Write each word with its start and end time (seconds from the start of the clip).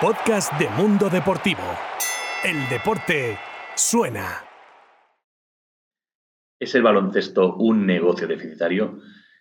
Podcast 0.00 0.52
de 0.60 0.68
Mundo 0.68 1.10
Deportivo. 1.10 1.62
El 2.44 2.68
deporte 2.68 3.36
suena. 3.74 4.44
¿Es 6.60 6.72
el 6.76 6.82
baloncesto 6.82 7.56
un 7.56 7.84
negocio 7.84 8.28
deficitario? 8.28 9.00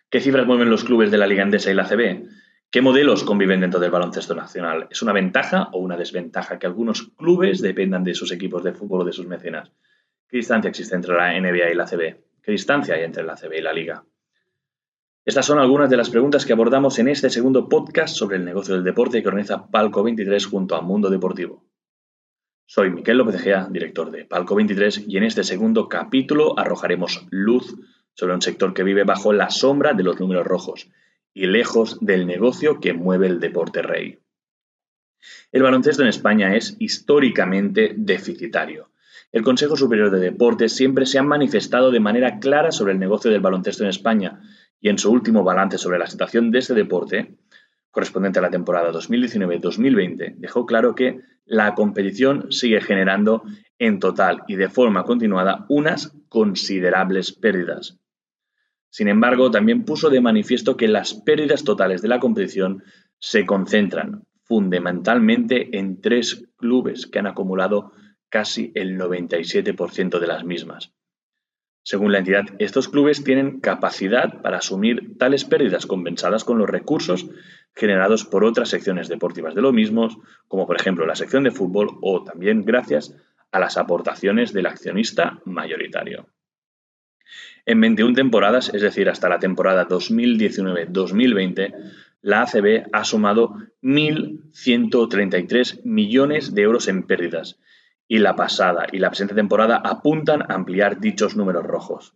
¿Qué 0.10 0.20
cifras 0.20 0.48
mueven 0.48 0.72
los 0.72 0.84
clubes 0.84 1.12
de 1.12 1.20
la 1.20 1.28
Liga 1.28 1.44
Andesa 1.44 1.70
y 1.70 1.76
la 1.76 1.86
CB? 1.86 2.28
¿Qué 2.72 2.82
modelos 2.82 3.24
conviven 3.24 3.60
dentro 3.62 3.80
del 3.80 3.92
baloncesto 3.92 4.34
nacional? 4.34 4.88
¿Es 4.90 5.04
una 5.04 5.14
ventaja 5.14 5.70
o 5.74 5.78
una 5.78 5.96
desventaja 5.96 6.58
que 6.58 6.66
algunos 6.66 7.04
clubes 7.04 7.62
dependan 7.62 8.04
de 8.04 8.16
sus 8.16 8.32
equipos 8.32 8.64
de 8.64 8.74
fútbol 8.74 9.02
o 9.02 9.06
de 9.06 9.14
sus 9.14 9.28
mecenas? 9.28 9.72
¿Qué 10.28 10.38
distancia 10.38 10.70
existe 10.70 10.96
entre 10.96 11.14
la 11.14 11.40
NBA 11.40 11.70
y 11.70 11.76
la 11.76 11.86
CB? 11.86 12.18
¿Qué 12.42 12.52
distancia 12.52 12.96
hay 12.96 13.04
entre 13.04 13.24
la 13.24 13.36
CB 13.36 13.60
y 13.60 13.62
la 13.62 13.74
Liga? 13.74 14.04
Estas 15.28 15.46
son 15.46 15.60
algunas 15.60 15.90
de 15.90 15.98
las 15.98 16.10
preguntas 16.10 16.46
que 16.46 16.54
abordamos 16.54 17.00
en 17.00 17.10
este 17.10 17.30
segundo 17.30 17.68
podcast 17.68 18.16
sobre 18.16 18.38
el 18.38 18.46
negocio 18.46 18.76
del 18.76 18.86
deporte 18.86 19.22
que 19.22 19.28
organiza 19.28 19.68
Palco 19.68 20.02
23 20.02 20.46
junto 20.46 20.74
a 20.74 20.82
Mundo 20.82 21.10
Deportivo. 21.10 21.66
Soy 22.66 22.92
Miquel 22.92 23.18
López 23.18 23.42
Gea, 23.42 23.68
director 23.70 24.10
de 24.10 24.24
Palco 24.24 24.56
23, 24.56 25.04
y 25.06 25.18
en 25.18 25.24
este 25.24 25.44
segundo 25.44 25.90
capítulo 25.90 26.58
arrojaremos 26.58 27.28
luz 27.30 27.76
sobre 28.14 28.36
un 28.36 28.42
sector 28.42 28.74
que 28.74 28.84
vive 28.84 29.04
bajo 29.04 29.34
la 29.34 29.50
sombra 29.50 29.92
de 29.92 30.04
los 30.04 30.18
números 30.18 30.48
rojos 30.48 30.90
y 31.34 31.48
lejos 31.48 31.98
del 32.00 32.26
negocio 32.26 32.80
que 32.80 32.94
mueve 32.94 33.28
el 33.28 33.42
deporte 33.42 33.82
rey. 33.82 34.20
El 35.52 35.62
baloncesto 35.62 36.04
en 36.04 36.08
España 36.08 36.56
es 36.56 36.78
históricamente 36.80 37.94
deficitario. 37.98 38.92
El 39.34 39.44
Consejo 39.44 39.76
Superior 39.76 40.10
de 40.10 40.22
Deportes 40.22 40.74
siempre 40.74 41.06
se 41.06 41.20
ha 41.20 41.24
manifestado 41.24 41.92
de 41.92 42.00
manera 42.00 42.40
clara 42.40 42.72
sobre 42.72 42.94
el 42.94 43.00
negocio 43.00 43.30
del 43.30 43.42
baloncesto 43.42 43.84
en 43.84 43.90
España 43.90 44.40
y 44.80 44.90
en 44.90 44.98
su 44.98 45.12
último 45.12 45.44
balance 45.44 45.78
sobre 45.78 46.00
la 46.00 46.08
situación 46.08 46.52
de 46.52 46.60
este 46.60 46.74
deporte, 46.74 47.38
correspondiente 47.92 48.40
a 48.40 48.44
la 48.44 48.50
temporada 48.50 48.92
2019-2020, 48.92 50.36
dejó 50.38 50.66
claro 50.66 50.94
que 50.94 51.20
la 51.46 51.74
competición 51.74 52.52
sigue 52.52 52.82
generando 52.82 53.44
en 53.80 54.00
total 54.00 54.44
y 54.48 54.56
de 54.56 54.70
forma 54.70 55.04
continuada 55.04 55.66
unas 55.70 56.14
considerables 56.30 57.32
pérdidas. 57.32 58.00
Sin 58.90 59.08
embargo, 59.08 59.52
también 59.52 59.84
puso 59.84 60.10
de 60.10 60.22
manifiesto 60.22 60.78
que 60.78 60.88
las 60.88 61.14
pérdidas 61.14 61.64
totales 61.64 62.02
de 62.02 62.08
la 62.08 62.20
competición 62.20 62.84
se 63.20 63.46
concentran 63.46 64.24
fundamentalmente 64.44 65.78
en 65.78 66.00
tres 66.02 66.48
clubes 66.56 67.06
que 67.06 67.20
han 67.20 67.28
acumulado 67.28 67.92
casi 68.30 68.72
el 68.76 68.98
97% 68.98 70.20
de 70.20 70.28
las 70.28 70.44
mismas. 70.44 70.94
Según 71.88 72.12
la 72.12 72.18
entidad, 72.18 72.44
estos 72.60 72.90
clubes 72.90 73.24
tienen 73.24 73.62
capacidad 73.62 74.42
para 74.42 74.58
asumir 74.58 75.18
tales 75.18 75.46
pérdidas 75.46 75.86
compensadas 75.86 76.44
con 76.44 76.58
los 76.58 76.70
recursos 76.70 77.28
generados 77.74 78.26
por 78.26 78.44
otras 78.44 78.68
secciones 78.68 79.08
deportivas 79.08 79.56
de 79.56 79.62
lo 79.62 79.72
mismo, 79.72 80.10
como 80.50 80.68
por 80.68 80.76
ejemplo 80.76 81.06
la 81.06 81.16
sección 81.16 81.46
de 81.46 81.52
fútbol 81.52 81.98
o 82.02 82.26
también 82.26 82.66
gracias 82.66 83.16
a 83.54 83.62
las 83.62 83.78
aportaciones 83.78 84.52
del 84.52 84.66
accionista 84.66 85.40
mayoritario. 85.46 86.28
En 87.66 87.80
21 87.80 88.16
temporadas, 88.16 88.70
es 88.74 88.82
decir, 88.82 89.08
hasta 89.08 89.30
la 89.30 89.40
temporada 89.40 89.88
2019-2020, 89.88 91.74
la 92.22 92.42
ACB 92.42 92.88
ha 92.92 93.06
sumado 93.06 93.56
1.133 93.82 95.86
millones 95.86 96.54
de 96.54 96.64
euros 96.64 96.90
en 96.90 97.04
pérdidas 97.04 97.58
y 98.08 98.20
la 98.20 98.36
pasada 98.36 98.88
y 98.92 99.00
la 99.00 99.10
presente 99.10 99.36
temporada 99.36 99.78
apuntan 99.78 100.42
a 100.44 100.56
ampliar 100.56 101.00
dichos 101.00 101.36
números 101.36 101.66
rojos. 101.66 102.14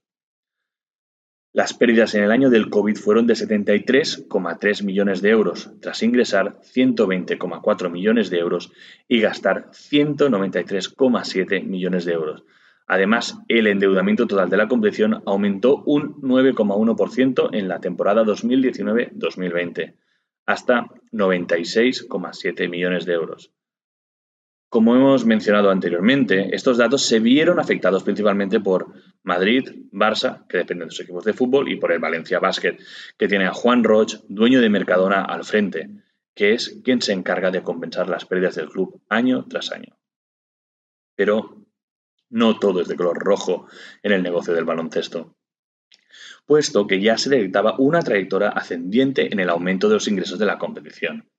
Las 1.54 1.74
pérdidas 1.74 2.16
en 2.16 2.24
el 2.24 2.32
año 2.32 2.50
del 2.50 2.70
COVID 2.70 2.96
fueron 2.96 3.28
de 3.28 3.34
73,3 3.34 4.84
millones 4.86 5.22
de 5.22 5.32
euros, 5.32 5.70
tras 5.82 6.02
ingresar 6.02 6.62
120,4 6.62 7.90
millones 7.90 8.30
de 8.30 8.40
euros 8.40 8.72
y 9.10 9.20
gastar 9.20 9.70
193,7 9.72 11.66
millones 11.66 12.06
de 12.06 12.14
euros. 12.14 12.46
Además, 12.88 13.38
el 13.50 13.68
endeudamiento 13.68 14.28
total 14.28 14.50
de 14.50 14.58
la 14.58 14.70
competición 14.70 15.24
aumentó 15.26 15.84
un 15.86 16.22
9,1% 16.22 17.50
en 17.52 17.68
la 17.68 17.80
temporada 17.82 18.24
2019-2020, 18.24 19.96
hasta 20.46 20.88
96,7 21.12 22.70
millones 22.70 23.06
de 23.06 23.14
euros. 23.14 23.52
Como 24.72 24.96
hemos 24.96 25.26
mencionado 25.26 25.70
anteriormente, 25.70 26.56
estos 26.56 26.78
datos 26.78 27.02
se 27.02 27.20
vieron 27.20 27.60
afectados 27.60 28.04
principalmente 28.04 28.62
por 28.62 28.94
Madrid, 29.22 29.68
Barça, 29.92 30.48
que 30.48 30.60
dependen 30.60 30.88
de 30.88 30.92
sus 30.92 31.02
equipos 31.02 31.26
de 31.26 31.34
fútbol, 31.34 31.70
y 31.70 31.76
por 31.76 31.92
el 31.92 32.00
Valencia 32.00 32.40
Basket, 32.40 32.78
que 33.18 33.28
tiene 33.28 33.48
a 33.48 33.54
Juan 33.54 33.84
Roch, 33.84 34.22
dueño 34.30 34.62
de 34.62 34.70
Mercadona, 34.70 35.26
al 35.26 35.44
frente, 35.44 35.90
que 36.34 36.54
es 36.54 36.80
quien 36.86 37.02
se 37.02 37.12
encarga 37.12 37.52
de 37.52 37.64
compensar 37.64 38.08
las 38.08 38.24
pérdidas 38.24 38.56
del 38.56 38.70
club 38.70 39.02
año 39.10 39.46
tras 39.50 39.74
año. 39.74 40.00
Pero 41.18 41.66
no 42.30 42.58
todo 42.58 42.80
es 42.80 42.88
de 42.88 42.96
color 42.96 43.20
rojo 43.20 43.68
en 44.04 44.14
el 44.14 44.24
negocio 44.24 44.54
del 44.54 44.64
baloncesto, 44.64 45.36
puesto 46.46 46.88
que 46.88 47.02
ya 47.02 47.18
se 47.18 47.30
detectaba 47.30 47.76
una 47.78 48.00
trayectoria 48.04 48.48
ascendiente 48.48 49.34
en 49.34 49.42
el 49.42 49.50
aumento 49.50 49.90
de 49.90 49.96
los 49.96 50.08
ingresos 50.08 50.40
de 50.40 50.46
la 50.46 50.58
competición. 50.58 51.30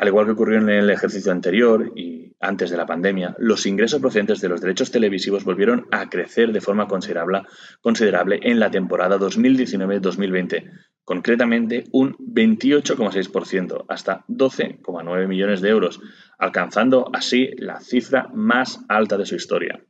Al 0.00 0.08
igual 0.08 0.24
que 0.24 0.32
ocurrió 0.32 0.56
en 0.56 0.70
el 0.70 0.88
ejercicio 0.88 1.30
anterior 1.30 1.92
y 1.94 2.34
antes 2.40 2.70
de 2.70 2.78
la 2.78 2.86
pandemia, 2.86 3.36
los 3.38 3.66
ingresos 3.66 4.00
procedentes 4.00 4.40
de 4.40 4.48
los 4.48 4.62
derechos 4.62 4.90
televisivos 4.90 5.44
volvieron 5.44 5.88
a 5.90 6.08
crecer 6.08 6.52
de 6.52 6.62
forma 6.62 6.88
considerable, 6.88 7.42
considerable 7.82 8.40
en 8.42 8.60
la 8.60 8.70
temporada 8.70 9.18
2019-2020, 9.18 10.70
concretamente 11.04 11.84
un 11.92 12.16
28,6%, 12.16 13.84
hasta 13.90 14.24
12,9 14.26 15.28
millones 15.28 15.60
de 15.60 15.68
euros, 15.68 16.00
alcanzando 16.38 17.10
así 17.12 17.50
la 17.58 17.78
cifra 17.80 18.30
más 18.32 18.80
alta 18.88 19.18
de 19.18 19.26
su 19.26 19.34
historia. 19.34 19.84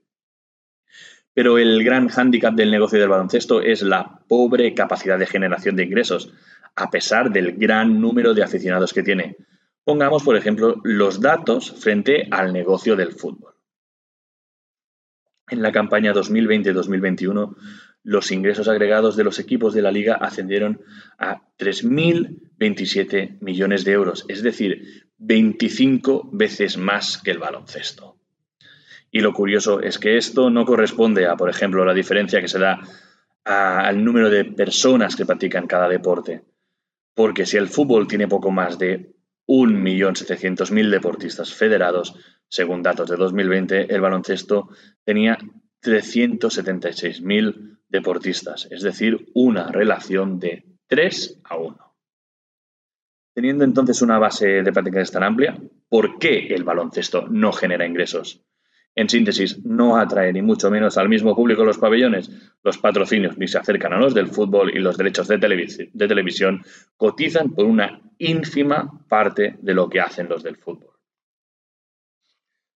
Pero 1.35 1.57
el 1.57 1.85
gran 1.85 2.09
hándicap 2.09 2.55
del 2.55 2.73
negocio 2.73 2.99
del 2.99 3.11
baloncesto 3.11 3.63
es 3.63 3.83
la 3.83 4.23
pobre 4.27 4.75
capacidad 4.75 5.21
de 5.21 5.27
generación 5.27 5.77
de 5.77 5.85
ingresos, 5.85 6.35
a 6.75 6.91
pesar 6.91 7.31
del 7.31 7.53
gran 7.53 8.01
número 8.01 8.35
de 8.35 8.43
aficionados 8.43 8.93
que 8.93 9.05
tiene 9.05 9.37
Pongamos, 9.91 10.23
por 10.23 10.37
ejemplo, 10.37 10.81
los 10.85 11.21
datos 11.21 11.73
frente 11.73 12.29
al 12.31 12.53
negocio 12.53 12.95
del 12.95 13.11
fútbol. 13.11 13.55
En 15.49 15.63
la 15.63 15.73
campaña 15.73 16.13
2020-2021, 16.13 17.57
los 18.05 18.31
ingresos 18.31 18.69
agregados 18.69 19.17
de 19.17 19.25
los 19.25 19.41
equipos 19.41 19.75
de 19.75 19.83
la 19.83 19.91
liga 19.91 20.15
ascendieron 20.15 20.81
a 21.19 21.43
3.027 21.59 23.39
millones 23.41 23.85
de 23.85 23.91
euros, 23.91 24.27
es 24.29 24.45
decir, 24.45 25.11
25 25.19 26.31
veces 26.35 26.77
más 26.79 27.19
que 27.19 27.33
el 27.33 27.39
baloncesto. 27.39 28.17
Y 29.11 29.23
lo 29.23 29.33
curioso 29.33 29.81
es 29.81 29.99
que 29.99 30.17
esto 30.17 30.51
no 30.51 30.67
corresponde 30.67 31.27
a, 31.27 31.37
por 31.37 31.51
ejemplo, 31.51 31.85
la 31.85 31.95
diferencia 31.95 32.41
que 32.41 32.47
se 32.47 32.61
da 32.61 32.79
al 33.43 34.05
número 34.05 34.31
de 34.31 34.45
personas 34.45 35.17
que 35.17 35.27
practican 35.27 35.67
cada 35.67 35.89
deporte. 35.89 36.45
Porque 37.13 37.45
si 37.45 37.57
el 37.57 37.67
fútbol 37.67 38.07
tiene 38.07 38.29
poco 38.29 38.53
más 38.53 38.79
de 38.79 39.19
1.700.000 39.51 40.91
deportistas 40.91 41.53
federados. 41.53 42.15
Según 42.49 42.85
datos 42.85 43.11
de 43.11 43.17
2020, 43.17 43.93
el 43.93 44.01
baloncesto 44.01 44.69
tenía 45.05 45.37
376.000 45.83 47.79
deportistas, 47.89 48.69
es 48.71 48.83
decir, 48.83 49.27
una 49.35 49.67
relación 49.73 50.39
de 50.39 50.65
3 50.87 51.41
a 51.45 51.57
1. 51.57 51.77
Teniendo 53.35 53.65
entonces 53.65 54.01
una 54.03 54.21
base 54.21 54.63
de 54.63 54.73
prácticas 54.73 55.11
tan 55.11 55.25
amplia, 55.25 55.59
¿por 55.89 56.21
qué 56.21 56.47
el 56.55 56.63
baloncesto 56.63 57.27
no 57.29 57.53
genera 57.53 57.87
ingresos? 57.87 58.45
En 58.95 59.09
síntesis, 59.09 59.65
no 59.65 59.97
atrae 59.97 60.33
ni 60.33 60.43
mucho 60.43 60.71
menos 60.71 60.97
al 60.97 61.09
mismo 61.09 61.35
público 61.35 61.65
los 61.65 61.79
pabellones, 61.79 62.31
los 62.63 62.79
patrocinios 62.79 63.37
ni 63.37 63.49
se 63.49 63.59
acercan 63.59 63.95
a 63.95 63.99
los 63.99 64.15
del 64.15 64.29
fútbol 64.29 64.71
y 64.77 64.79
los 64.79 64.97
derechos 64.97 65.27
de, 65.27 65.39
de 65.39 66.09
televisión 66.09 66.63
cotizan 66.97 67.51
por 67.51 67.67
una 67.67 68.01
ínfima 68.21 69.05
parte 69.09 69.57
de 69.61 69.75
lo 69.75 69.89
que 69.89 70.01
hacen 70.01 70.29
los 70.29 70.43
del 70.43 70.57
fútbol. 70.57 70.91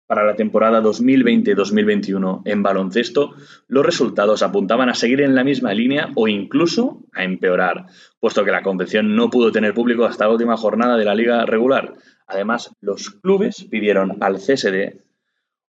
Para 0.05 0.25
la 0.25 0.35
temporada 0.35 0.81
2020-2021 0.81 2.41
en 2.45 2.61
baloncesto, 2.61 3.33
los 3.67 3.85
resultados 3.85 4.43
apuntaban 4.43 4.89
a 4.89 4.93
seguir 4.93 5.21
en 5.21 5.35
la 5.35 5.43
misma 5.45 5.73
línea 5.73 6.09
o 6.15 6.27
incluso 6.27 7.03
a 7.13 7.23
empeorar, 7.23 7.85
puesto 8.19 8.43
que 8.43 8.51
la 8.51 8.61
competición 8.61 9.15
no 9.15 9.29
pudo 9.29 9.53
tener 9.53 9.73
público 9.73 10.03
hasta 10.03 10.25
la 10.25 10.33
última 10.33 10.57
jornada 10.57 10.97
de 10.97 11.05
la 11.05 11.15
liga 11.15 11.45
regular. 11.45 11.93
Además, 12.27 12.75
los 12.81 13.09
clubes 13.09 13.65
pidieron 13.71 14.17
al 14.19 14.35
CSD 14.35 15.01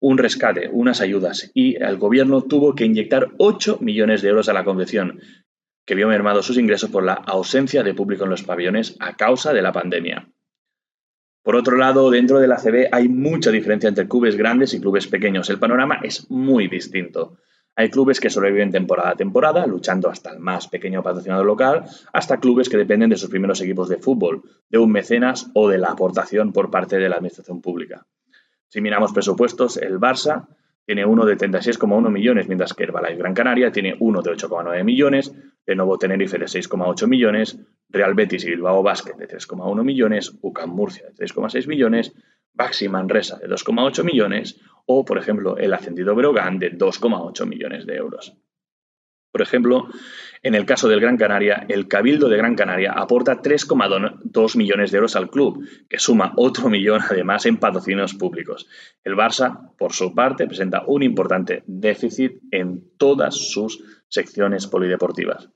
un 0.01 0.19
rescate, 0.19 0.69
unas 0.71 1.01
ayudas, 1.01 1.51
y 1.55 1.77
el 1.83 1.97
gobierno 1.97 2.43
tuvo 2.43 2.75
que 2.75 2.85
inyectar 2.85 3.29
8 3.39 3.79
millones 3.81 4.21
de 4.21 4.31
euros 4.31 4.49
a 4.49 4.53
la 4.53 4.65
competición, 4.65 5.21
que 5.85 5.95
vio 5.95 6.09
mermados 6.09 6.47
sus 6.47 6.59
ingresos 6.59 6.91
por 6.91 7.03
la 7.03 7.15
ausencia 7.15 7.83
de 7.83 7.95
público 7.95 8.25
en 8.25 8.31
los 8.31 8.43
pabellones 8.43 8.97
a 9.01 9.17
causa 9.17 9.53
de 9.53 9.63
la 9.63 9.73
pandemia. 9.73 10.29
Por 11.43 11.57
otro 11.57 11.77
lado, 11.77 12.11
dentro 12.11 12.39
de 12.39 12.49
la 12.49 12.57
CB 12.57 12.89
hay 12.91 13.09
mucha 13.09 13.51
diferencia 13.51 13.89
entre 13.89 14.09
clubes 14.09 14.37
grandes 14.37 14.73
y 14.73 14.81
clubes 14.81 15.07
pequeños. 15.07 15.51
El 15.51 15.59
panorama 15.59 16.01
es 16.03 16.31
muy 16.31 16.69
distinto. 16.69 17.37
Hay 17.77 17.91
clubes 17.91 18.19
que 18.19 18.31
sobreviven 18.31 18.71
temporada 18.71 19.11
a 19.11 19.17
temporada, 19.17 19.67
luchando 19.67 20.09
hasta 20.09 20.33
el 20.33 20.39
más 20.39 20.69
pequeño 20.69 21.03
patrocinador 21.03 21.45
local, 21.45 21.85
hasta 22.13 22.39
clubes 22.39 22.69
que 22.69 22.79
dependen 22.79 23.11
de 23.11 23.17
sus 23.17 23.29
primeros 23.29 23.61
equipos 23.61 23.89
de 23.89 23.99
fútbol, 23.99 24.43
de 24.71 24.79
un 24.79 24.91
mecenas 24.91 25.51
o 25.55 25.69
de 25.69 25.79
la 25.79 25.89
aportación 25.89 26.53
por 26.53 26.71
parte 26.71 26.97
de 26.97 27.09
la 27.09 27.17
administración 27.17 27.61
pública. 27.61 28.07
Si 28.69 28.81
miramos 28.81 29.13
presupuestos, 29.13 29.77
el 29.77 29.99
Barça 29.99 30.47
tiene 30.87 31.05
uno 31.05 31.27
de 31.27 31.37
36,1 31.37 32.11
millones, 32.11 32.47
mientras 32.47 32.75
que 32.75 32.85
el 32.85 32.93
Balay 32.93 33.17
Gran 33.17 33.35
Canaria 33.35 33.73
tiene 33.73 33.97
uno 33.99 34.23
de 34.23 34.31
8,9 34.33 34.85
millones, 34.85 35.35
Lenovo 35.67 35.99
Tenerife 35.99 36.39
de 36.39 36.47
6,8 36.47 37.07
millones, 37.07 37.59
Real 37.89 38.15
Betis 38.15 38.45
y 38.45 38.51
Bilbao 38.51 38.83
Basket 38.83 39.17
de 39.17 39.29
3,1 39.29 39.83
millones, 39.83 40.37
UCAM 40.43 40.71
Murcia 40.71 41.07
de 41.07 41.15
3,6 41.15 41.67
millones, 41.67 42.13
Baxi 42.53 42.89
Manresa 42.89 43.39
de 43.39 43.49
2,8 43.49 44.05
millones 44.05 44.61
o, 44.87 45.05
por 45.05 45.19
ejemplo, 45.19 45.57
el 45.57 45.73
ascendido 45.73 46.15
Brogan 46.15 46.59
de 46.59 46.73
2,8 46.77 47.47
millones 47.47 47.87
de 47.87 47.97
euros. 47.97 48.37
Por 49.35 49.43
ejemplo, 49.43 49.89
en 50.45 50.55
el 50.55 50.65
caso 50.65 50.87
del 50.87 51.01
Gran 51.01 51.17
Canaria, 51.17 51.67
el 51.69 51.89
Cabildo 51.89 52.29
de 52.29 52.37
Gran 52.37 52.55
Canaria 52.55 52.93
aporta 52.93 53.43
3,2 53.43 54.57
millones 54.57 54.93
de 54.93 54.99
euros 54.99 55.17
al 55.17 55.29
club, 55.29 55.67
que 55.91 55.99
suma 55.99 56.35
otro 56.37 56.69
millón 56.71 57.01
además 57.11 57.45
en 57.47 57.57
patrocinios 57.57 58.15
públicos. 58.15 58.69
El 59.03 59.17
Barça, 59.17 59.73
por 59.77 59.93
su 59.93 60.15
parte, 60.15 60.47
presenta 60.47 60.85
un 60.87 61.03
importante 61.03 61.65
déficit 61.67 62.43
en 62.53 62.97
todas 62.97 63.35
sus 63.35 63.83
secciones 64.07 64.69
polideportivas. 64.69 65.49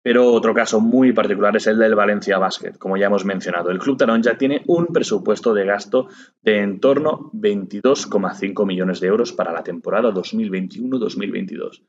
Pero 0.00 0.32
otro 0.32 0.54
caso 0.54 0.80
muy 0.80 1.12
particular 1.12 1.56
es 1.56 1.66
el 1.66 1.80
del 1.80 1.96
Valencia 1.96 2.38
Basket, 2.38 2.78
como 2.78 2.96
ya 2.96 3.06
hemos 3.06 3.24
mencionado. 3.24 3.72
El 3.72 3.80
Club 3.80 3.98
ya 4.22 4.38
tiene 4.38 4.62
un 4.68 4.86
presupuesto 4.86 5.52
de 5.52 5.66
gasto 5.66 6.06
de 6.42 6.60
en 6.60 6.78
torno 6.78 7.32
22,5 7.32 8.64
millones 8.64 9.00
de 9.00 9.08
euros 9.08 9.32
para 9.32 9.52
la 9.52 9.64
temporada 9.64 10.12
2021-2022. 10.12 11.82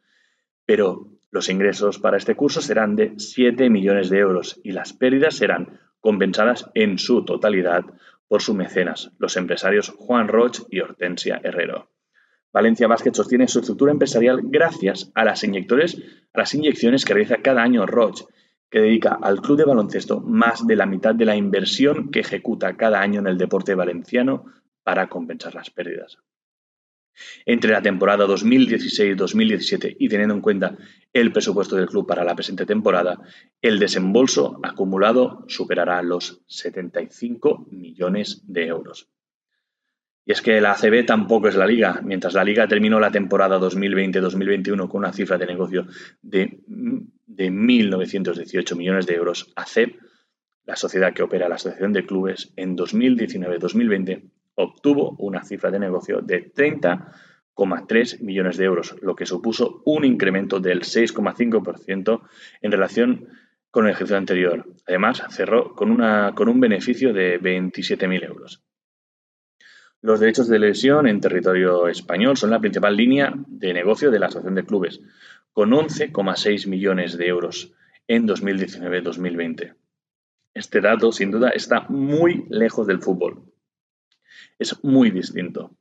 Pero 0.65 1.07
los 1.31 1.49
ingresos 1.49 1.99
para 1.99 2.17
este 2.17 2.35
curso 2.35 2.61
serán 2.61 2.95
de 2.95 3.13
7 3.17 3.69
millones 3.69 4.09
de 4.09 4.19
euros 4.19 4.59
y 4.63 4.71
las 4.71 4.93
pérdidas 4.93 5.35
serán 5.35 5.79
compensadas 5.99 6.69
en 6.75 6.97
su 6.97 7.25
totalidad 7.25 7.83
por 8.27 8.41
sus 8.41 8.55
mecenas, 8.55 9.11
los 9.17 9.37
empresarios 9.37 9.89
Juan 9.89 10.27
Roch 10.27 10.61
y 10.69 10.79
Hortensia 10.79 11.41
Herrero. 11.43 11.89
Valencia 12.53 12.87
Basket 12.87 13.13
sostiene 13.13 13.47
su 13.47 13.59
estructura 13.59 13.91
empresarial 13.91 14.39
gracias 14.43 15.11
a 15.13 15.25
las, 15.25 15.43
a 15.43 16.37
las 16.37 16.53
inyecciones 16.53 17.03
que 17.03 17.13
realiza 17.13 17.41
cada 17.41 17.61
año 17.61 17.85
Roche, 17.85 18.25
que 18.69 18.79
dedica 18.79 19.19
al 19.21 19.41
club 19.41 19.57
de 19.57 19.65
baloncesto 19.65 20.21
más 20.21 20.65
de 20.65 20.75
la 20.75 20.85
mitad 20.85 21.13
de 21.13 21.25
la 21.25 21.35
inversión 21.35 22.11
que 22.11 22.21
ejecuta 22.21 22.77
cada 22.77 23.01
año 23.01 23.19
en 23.19 23.27
el 23.27 23.37
deporte 23.37 23.75
valenciano 23.75 24.45
para 24.83 25.07
compensar 25.09 25.53
las 25.53 25.69
pérdidas. 25.69 26.17
Entre 27.45 27.71
la 27.71 27.81
temporada 27.81 28.25
2016-2017 28.25 29.95
y 29.99 30.09
teniendo 30.09 30.35
en 30.35 30.41
cuenta 30.41 30.77
el 31.13 31.31
presupuesto 31.31 31.75
del 31.75 31.87
club 31.87 32.07
para 32.07 32.23
la 32.23 32.35
presente 32.35 32.65
temporada, 32.65 33.19
el 33.61 33.79
desembolso 33.79 34.59
acumulado 34.63 35.45
superará 35.47 36.01
los 36.01 36.41
75 36.47 37.67
millones 37.71 38.41
de 38.45 38.67
euros. 38.67 39.09
Y 40.25 40.31
es 40.31 40.41
que 40.41 40.59
la 40.59 40.71
ACB 40.71 41.05
tampoco 41.05 41.47
es 41.47 41.55
la 41.55 41.67
liga. 41.67 42.01
Mientras 42.03 42.33
la 42.33 42.43
liga 42.43 42.67
terminó 42.67 42.99
la 42.99 43.11
temporada 43.11 43.59
2020-2021 43.59 44.89
con 44.89 44.99
una 44.99 45.13
cifra 45.13 45.37
de 45.37 45.45
negocio 45.45 45.85
de, 46.21 46.61
de 46.65 47.51
1.918 47.51 48.75
millones 48.75 49.05
de 49.05 49.13
euros, 49.13 49.53
ACEB, 49.55 49.99
la 50.65 50.75
sociedad 50.75 51.13
que 51.13 51.21
opera 51.21 51.47
la 51.47 51.55
Asociación 51.55 51.93
de 51.93 52.07
Clubes, 52.07 52.51
en 52.55 52.75
2019-2020 52.75 54.31
obtuvo 54.55 55.15
una 55.19 55.43
cifra 55.43 55.71
de 55.71 55.79
negocio 55.79 56.21
de 56.21 56.51
30,3 56.53 58.21
millones 58.21 58.57
de 58.57 58.65
euros, 58.65 58.95
lo 59.01 59.15
que 59.15 59.25
supuso 59.25 59.81
un 59.85 60.05
incremento 60.05 60.59
del 60.59 60.81
6,5% 60.81 62.21
en 62.61 62.71
relación 62.71 63.27
con 63.69 63.85
el 63.85 63.91
ejercicio 63.91 64.17
anterior. 64.17 64.65
Además, 64.87 65.21
cerró 65.29 65.75
con, 65.75 65.97
con 66.33 66.49
un 66.49 66.59
beneficio 66.59 67.13
de 67.13 67.39
27.000 67.39 68.25
euros. 68.25 68.63
Los 70.01 70.19
derechos 70.19 70.47
de 70.47 70.59
lesión 70.59 71.07
en 71.07 71.19
territorio 71.19 71.87
español 71.87 72.37
son 72.37 72.51
la 72.51 72.59
principal 72.59 72.95
línea 72.95 73.33
de 73.47 73.73
negocio 73.73 74.11
de 74.11 74.19
la 74.19 74.27
Asociación 74.27 74.55
de 74.55 74.63
Clubes, 74.63 75.01
con 75.51 75.71
11,6 75.71 76.67
millones 76.67 77.17
de 77.17 77.27
euros 77.27 77.73
en 78.07 78.27
2019-2020. 78.27 79.73
Este 80.53 80.79
dato, 80.79 81.11
sin 81.11 81.31
duda, 81.31 81.49
está 81.49 81.87
muy 81.89 82.45
lejos 82.49 82.87
del 82.87 83.01
fútbol. 83.01 83.43
Es 84.59 84.83
muy 84.83 85.11
distinto. 85.11 85.71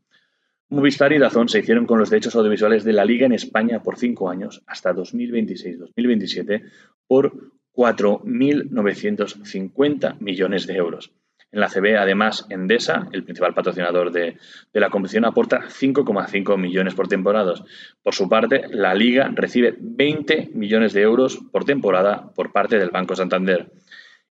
Movistar 0.69 1.13
y 1.13 1.19
Dazón 1.19 1.49
se 1.49 1.59
hicieron 1.61 1.87
con 1.87 1.99
los 1.99 2.11
derechos 2.11 2.35
audiovisuales 2.35 2.85
de 2.85 2.93
la 2.93 3.05
Liga 3.05 3.27
en 3.27 3.33
España 3.33 3.83
por 3.83 3.99
cinco 3.99 4.31
años, 4.31 4.63
hasta 4.67 4.95
2026-2027, 4.95 6.63
por 7.07 7.53
4.950 7.75 10.19
millones 10.21 10.67
de 10.67 10.77
euros. 10.77 11.13
En 11.55 11.61
la 11.61 11.69
CB, 11.69 11.97
además, 11.97 12.47
Endesa, 12.51 13.09
el 13.13 13.23
principal 13.23 13.55
patrocinador 13.55 14.11
de, 14.11 14.37
la 14.73 14.91
competición, 14.91 15.25
aporta 15.25 15.69
5,5 15.69 16.59
millones 16.59 16.95
por 16.95 17.07
temporada. 17.07 17.55
Por 18.03 18.13
su 18.13 18.29
parte, 18.29 18.63
la 18.71 18.93
Liga 18.93 19.31
recibe 19.33 19.73
20 19.79 20.51
millones 20.53 20.95
de 20.95 21.03
euros 21.03 21.39
por 21.53 21.65
temporada 21.65 22.33
por 22.35 22.51
parte 22.51 22.77
del 22.77 22.91
Banco 22.91 23.15
Santander. 23.15 23.71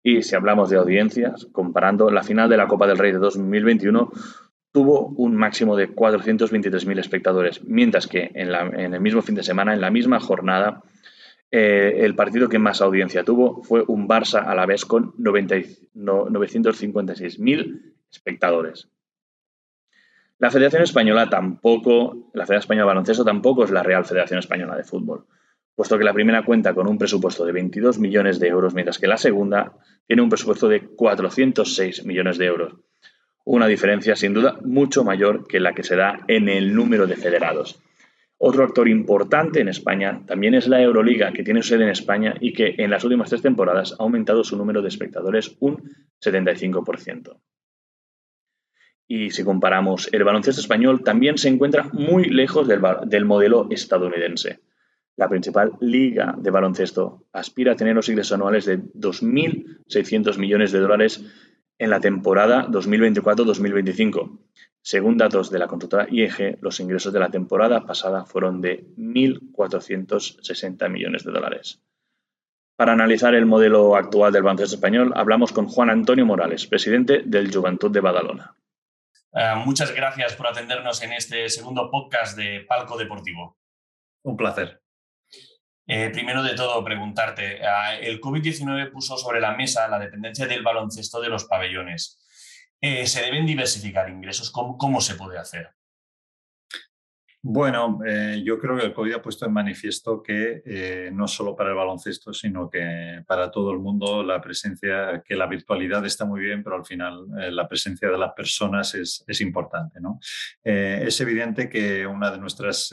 Y 0.04 0.24
si 0.24 0.36
hablamos 0.36 0.70
de 0.70 0.78
audiencias, 0.78 1.48
comparando 1.52 2.10
la 2.10 2.24
final 2.24 2.50
de 2.50 2.58
la 2.58 2.68
Copa 2.68 2.88
del 2.88 2.98
Rey 2.98 3.12
de 3.12 3.20
2021, 3.20 4.12
tuvo 4.72 5.08
un 5.18 5.36
máximo 5.36 5.76
de 5.76 5.90
423.000 5.90 7.00
espectadores, 7.00 7.64
mientras 7.64 8.08
que 8.08 8.32
en, 8.34 8.54
en, 8.54 8.94
el 8.94 9.02
mismo 9.02 9.22
fin 9.22 9.36
de 9.36 9.44
semana, 9.44 9.74
en 9.74 9.82
la 9.82 9.92
misma 9.92 10.20
jornada, 10.20 10.82
eh, 11.52 12.06
el 12.06 12.16
partido 12.16 12.48
que 12.48 12.60
más 12.60 12.82
audiencia 12.82 13.26
tuvo 13.26 13.62
fue 13.64 13.84
un 13.88 14.08
Barça 14.08 14.46
a 14.46 14.56
la 14.56 14.66
vez 14.66 14.86
con 14.86 15.14
956.000 15.18 17.94
espectadores. 18.10 18.88
La 20.40 20.50
Federación 20.50 20.84
Española 20.84 21.30
tampoco, 21.30 22.30
la 22.34 22.46
Federación 22.46 22.64
Española 22.64 22.86
de 22.86 22.88
Baloncesto 22.88 23.26
tampoco 23.26 23.66
es 23.66 23.72
la 23.72 23.84
Real 23.84 24.06
Federación 24.06 24.40
Española 24.40 24.78
de 24.78 24.86
Fútbol, 24.86 25.26
puesto 25.76 25.98
que 25.98 26.04
la 26.04 26.14
primera 26.14 26.44
cuenta 26.44 26.74
con 26.74 26.88
un 26.88 26.98
presupuesto 26.98 27.46
de 27.46 27.52
22 27.52 28.00
millones 28.00 28.40
de 28.40 28.48
euros, 28.48 28.74
mientras 28.74 29.00
que 29.00 29.08
la 29.08 29.18
segunda 29.18 29.74
tiene 30.06 30.22
un 30.22 30.30
presupuesto 30.30 30.68
de 30.68 30.82
406 30.88 32.06
millones 32.06 32.38
de 32.38 32.46
euros. 32.46 32.76
Una 33.44 33.68
diferencia 33.68 34.16
sin 34.16 34.34
duda 34.34 34.60
mucho 34.64 35.04
mayor 35.04 35.48
que 35.48 35.60
la 35.60 35.74
que 35.74 35.84
se 35.84 35.96
da 35.96 36.20
en 36.28 36.50
el 36.50 36.76
número 36.76 37.08
de 37.08 37.16
federados. 37.16 37.82
Otro 38.38 38.64
actor 38.64 38.90
importante 38.90 39.62
en 39.62 39.68
España 39.68 40.24
también 40.26 40.56
es 40.56 40.68
la 40.68 40.82
Euroliga, 40.82 41.32
que 41.32 41.44
tiene 41.44 41.62
sede 41.62 41.84
en 41.84 41.90
España 41.90 42.36
y 42.40 42.54
que 42.54 42.76
en 42.78 42.90
las 42.90 43.04
últimas 43.04 43.30
tres 43.30 43.42
temporadas 43.42 43.94
ha 43.94 44.04
aumentado 44.04 44.44
su 44.44 44.58
número 44.58 44.82
de 44.82 44.88
espectadores 44.88 45.56
un 45.60 45.92
75%. 46.20 47.38
Y 49.08 49.30
si 49.32 49.44
comparamos, 49.44 50.10
el 50.12 50.24
baloncesto 50.24 50.62
español 50.62 51.04
también 51.04 51.38
se 51.38 51.50
encuentra 51.50 51.90
muy 51.94 52.26
lejos 52.26 52.68
del, 52.68 52.82
del 53.06 53.26
modelo 53.26 53.68
estadounidense. 53.70 54.60
La 55.22 55.30
principal 55.30 55.74
liga 55.82 56.34
de 56.36 56.50
baloncesto 56.50 57.28
aspira 57.32 57.74
a 57.74 57.76
tener 57.76 57.94
los 57.94 58.10
ingresos 58.10 58.34
anuales 58.34 58.66
de 58.66 58.80
2.600 58.80 60.40
millones 60.40 60.72
de 60.72 60.80
dólares 60.80 61.24
en 61.78 61.92
la 61.92 62.00
temporada 62.00 62.66
2024-2025, 62.70 64.40
según 64.82 65.18
datos 65.18 65.52
de 65.52 65.60
la 65.60 65.68
consultora 65.68 66.08
IEG, 66.10 66.58
los 66.62 66.80
ingresos 66.80 67.14
de 67.14 67.20
la 67.20 67.30
temporada 67.30 67.86
pasada 67.86 68.26
fueron 68.26 68.62
de 68.62 68.84
1.460 68.98 70.90
millones 70.90 71.24
de 71.24 71.32
dólares. 71.32 71.84
Para 72.76 72.94
analizar 72.94 73.36
el 73.36 73.46
modelo 73.46 73.96
actual 73.96 74.34
del 74.34 74.42
baloncesto 74.42 74.74
español, 74.74 75.14
hablamos 75.16 75.52
con 75.52 75.68
Juan 75.68 75.92
Antonio 75.92 76.26
Morales, 76.26 76.66
presidente 76.66 77.22
del 77.24 77.54
Juventud 77.54 77.92
de 77.92 78.00
Badalona. 78.00 78.56
Eh, 79.34 79.54
muchas 79.64 79.94
gracias 79.94 80.36
por 80.36 80.48
atendernos 80.48 81.04
en 81.04 81.14
este 81.14 81.48
segundo 81.48 81.92
podcast 81.92 82.36
de 82.36 82.66
Palco 82.68 82.98
Deportivo. 82.98 83.56
Un 84.24 84.36
placer. 84.36 84.82
Eh, 85.88 86.10
primero 86.12 86.44
de 86.44 86.56
todo, 86.56 86.84
preguntarte, 86.84 87.58
eh, 87.58 87.66
el 88.02 88.22
COVID-19 88.22 88.92
puso 88.92 89.18
sobre 89.18 89.42
la 89.42 89.56
mesa 89.56 89.88
la 89.88 90.00
dependencia 90.00 90.48
del 90.48 90.64
baloncesto 90.64 91.20
de 91.22 91.30
los 91.30 91.46
pabellones. 91.46 92.20
Eh, 92.80 93.06
se 93.06 93.22
deben 93.22 93.46
diversificar 93.46 94.10
ingresos. 94.10 94.52
¿Cómo, 94.52 95.02
se 95.02 95.16
puede 95.16 95.38
hacer? 95.38 95.70
Bueno, 97.44 98.00
eh, 98.06 98.44
yo 98.46 98.60
creo 98.60 98.78
que 98.78 98.86
el 98.86 98.94
COVID 98.94 99.14
ha 99.16 99.22
puesto 99.22 99.48
en 99.48 99.54
manifiesto 99.54 100.22
que 100.22 101.10
no 101.12 101.28
solo 101.28 101.56
para 101.56 101.72
el 101.72 101.76
baloncesto, 101.76 102.34
sino 102.34 102.70
que 102.70 103.24
para 103.26 103.50
todo 103.50 103.72
el 103.72 103.80
mundo 103.80 104.24
la 104.24 104.40
presencia, 104.40 105.24
que 105.26 105.36
la 105.36 105.48
virtualidad 105.48 106.06
está 106.06 106.24
muy 106.24 106.42
bien, 106.42 106.64
pero 106.64 106.76
al 106.76 106.86
final 106.86 107.26
la 107.30 107.68
presencia 107.68 108.10
de 108.10 108.18
las 108.18 108.34
personas 108.34 108.94
es, 108.94 109.24
es 109.28 109.42
importante. 109.42 110.00
¿no? 110.00 110.20
es 110.64 111.20
evidente 111.20 111.68
que 111.68 112.06
una 112.06 112.30
de 112.30 112.38
nuestras 112.38 112.92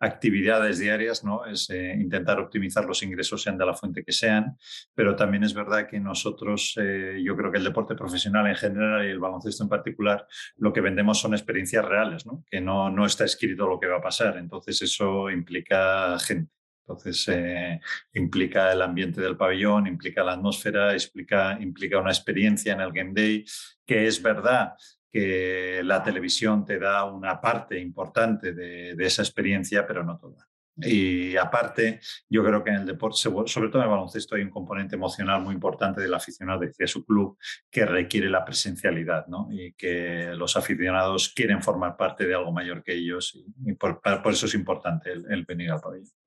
actividades 0.00 0.78
diarias, 0.78 1.22
¿no? 1.22 1.44
Es 1.44 1.68
eh, 1.70 1.94
intentar 2.00 2.40
optimizar 2.40 2.84
los 2.86 3.02
ingresos, 3.02 3.42
sean 3.42 3.58
de 3.58 3.66
la 3.66 3.74
fuente 3.74 4.02
que 4.02 4.12
sean, 4.12 4.56
pero 4.94 5.14
también 5.14 5.44
es 5.44 5.52
verdad 5.52 5.86
que 5.86 6.00
nosotros, 6.00 6.74
eh, 6.80 7.20
yo 7.22 7.36
creo 7.36 7.52
que 7.52 7.58
el 7.58 7.64
deporte 7.64 7.94
profesional 7.94 8.46
en 8.46 8.56
general 8.56 9.06
y 9.06 9.10
el 9.10 9.18
baloncesto 9.18 9.62
en 9.62 9.68
particular, 9.68 10.26
lo 10.56 10.72
que 10.72 10.80
vendemos 10.80 11.20
son 11.20 11.34
experiencias 11.34 11.84
reales, 11.84 12.24
¿no? 12.24 12.44
Que 12.50 12.60
no, 12.60 12.90
no 12.90 13.04
está 13.04 13.24
escrito 13.24 13.66
lo 13.66 13.78
que 13.78 13.88
va 13.88 13.98
a 13.98 14.02
pasar, 14.02 14.38
entonces 14.38 14.80
eso 14.82 15.30
implica 15.30 16.18
gente. 16.18 16.50
Entonces, 16.80 17.28
eh, 17.28 17.80
implica 18.14 18.72
el 18.72 18.82
ambiente 18.82 19.20
del 19.20 19.36
pabellón, 19.36 19.86
implica 19.86 20.24
la 20.24 20.32
atmósfera, 20.32 20.92
explica, 20.92 21.56
implica 21.60 21.98
una 21.98 22.10
experiencia 22.10 22.72
en 22.72 22.80
el 22.80 22.90
Game 22.90 23.12
Day, 23.14 23.44
que 23.86 24.08
es 24.08 24.20
verdad 24.20 24.72
que 25.10 25.82
la 25.84 26.02
televisión 26.02 26.64
te 26.64 26.78
da 26.78 27.04
una 27.04 27.40
parte 27.40 27.78
importante 27.78 28.52
de, 28.52 28.94
esa 28.98 29.22
experiencia, 29.22 29.86
pero 29.86 30.04
no 30.04 30.18
toda. 30.18 30.46
Y 30.76 31.36
aparte, 31.36 32.00
yo 32.28 32.42
creo 32.42 32.64
que 32.64 32.70
en 32.70 32.76
el 32.76 32.86
deporte, 32.86 33.18
sobre 33.18 33.68
todo 33.68 33.78
en 33.78 33.88
el 33.88 33.90
baloncesto, 33.90 34.34
hay 34.34 34.42
un 34.42 34.50
componente 34.50 34.94
emocional 34.94 35.42
muy 35.42 35.54
importante 35.54 36.00
del 36.00 36.14
aficionado 36.14 36.62
hacia 36.64 36.86
su 36.86 37.04
club 37.04 37.36
que 37.70 37.84
requiere 37.84 38.30
la 38.30 38.44
presencialidad 38.44 39.26
¿no? 39.26 39.48
y 39.50 39.72
que 39.72 40.32
los 40.34 40.56
aficionados 40.56 41.34
quieren 41.34 41.62
formar 41.62 41.96
parte 41.98 42.26
de 42.26 42.34
algo 42.34 42.52
mayor 42.52 42.82
que 42.82 42.94
ellos 42.94 43.38
y, 43.66 43.74
por, 43.74 44.00
eso 44.26 44.46
es 44.46 44.54
importante 44.54 45.12
el 45.12 45.44
venir 45.44 45.70
al 45.70 45.80
pabellón 45.80 46.19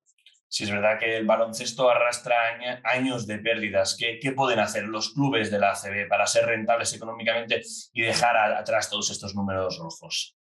si 0.54 0.62
es 0.62 0.70
verdad 0.70 1.00
que 1.00 1.16
el 1.16 1.26
baloncesto 1.26 1.90
arrastra 1.90 2.36
años 2.84 3.26
de 3.26 3.38
pérdidas, 3.38 3.96
¿qué, 3.98 4.32
pueden 4.36 4.60
hacer 4.60 4.84
los 4.84 5.12
clubes 5.12 5.50
de 5.50 5.58
la 5.58 5.72
ACB 5.72 6.06
para 6.08 6.28
ser 6.28 6.46
rentables 6.46 6.94
económicamente 6.94 7.60
y 7.92 8.02
dejar 8.02 8.36
atrás 8.36 8.88
todos 8.88 9.10
estos 9.10 9.34
números 9.34 9.80
rojos? 9.80 10.36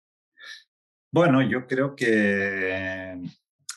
Bueno, 1.12 1.44
yo 1.44 1.68
creo 1.68 1.96
que 1.96 3.22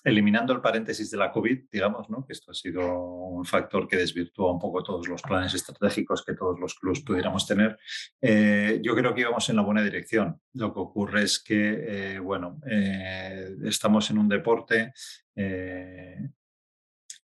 eliminando 0.05 0.53
el 0.53 0.61
paréntesis 0.61 1.11
de 1.11 1.17
la 1.17 1.31
COVID, 1.31 1.65
digamos, 1.71 2.11
¿no? 2.11 2.25
que 2.27 2.33
esto 2.33 2.51
ha 2.51 2.55
sido 2.55 2.83
un 3.29 3.45
factor 3.45 3.87
que 3.87 3.97
desvirtúa 3.97 4.53
un 4.53 4.59
poco 4.59 4.83
todos 4.83 5.07
los 5.09 5.23
planes 5.23 5.55
estratégicos 5.55 6.25
que 6.25 6.35
todos 6.35 6.59
los 6.59 6.75
clubes 6.75 7.01
pudiéramos 7.01 7.47
tener, 7.47 7.79
eh, 8.21 8.81
yo 8.83 8.95
creo 8.95 9.15
que 9.15 9.23
íbamos 9.23 9.49
en 9.49 9.57
la 9.57 9.63
buena 9.63 9.83
dirección. 9.83 10.41
Lo 10.55 10.73
que 10.73 10.81
ocurre 10.81 11.23
es 11.23 11.43
que, 11.43 12.15
eh, 12.15 12.19
bueno, 12.19 12.61
eh, 12.69 13.57
estamos 13.65 14.11
en 14.11 14.19
un 14.19 14.29
deporte 14.29 14.93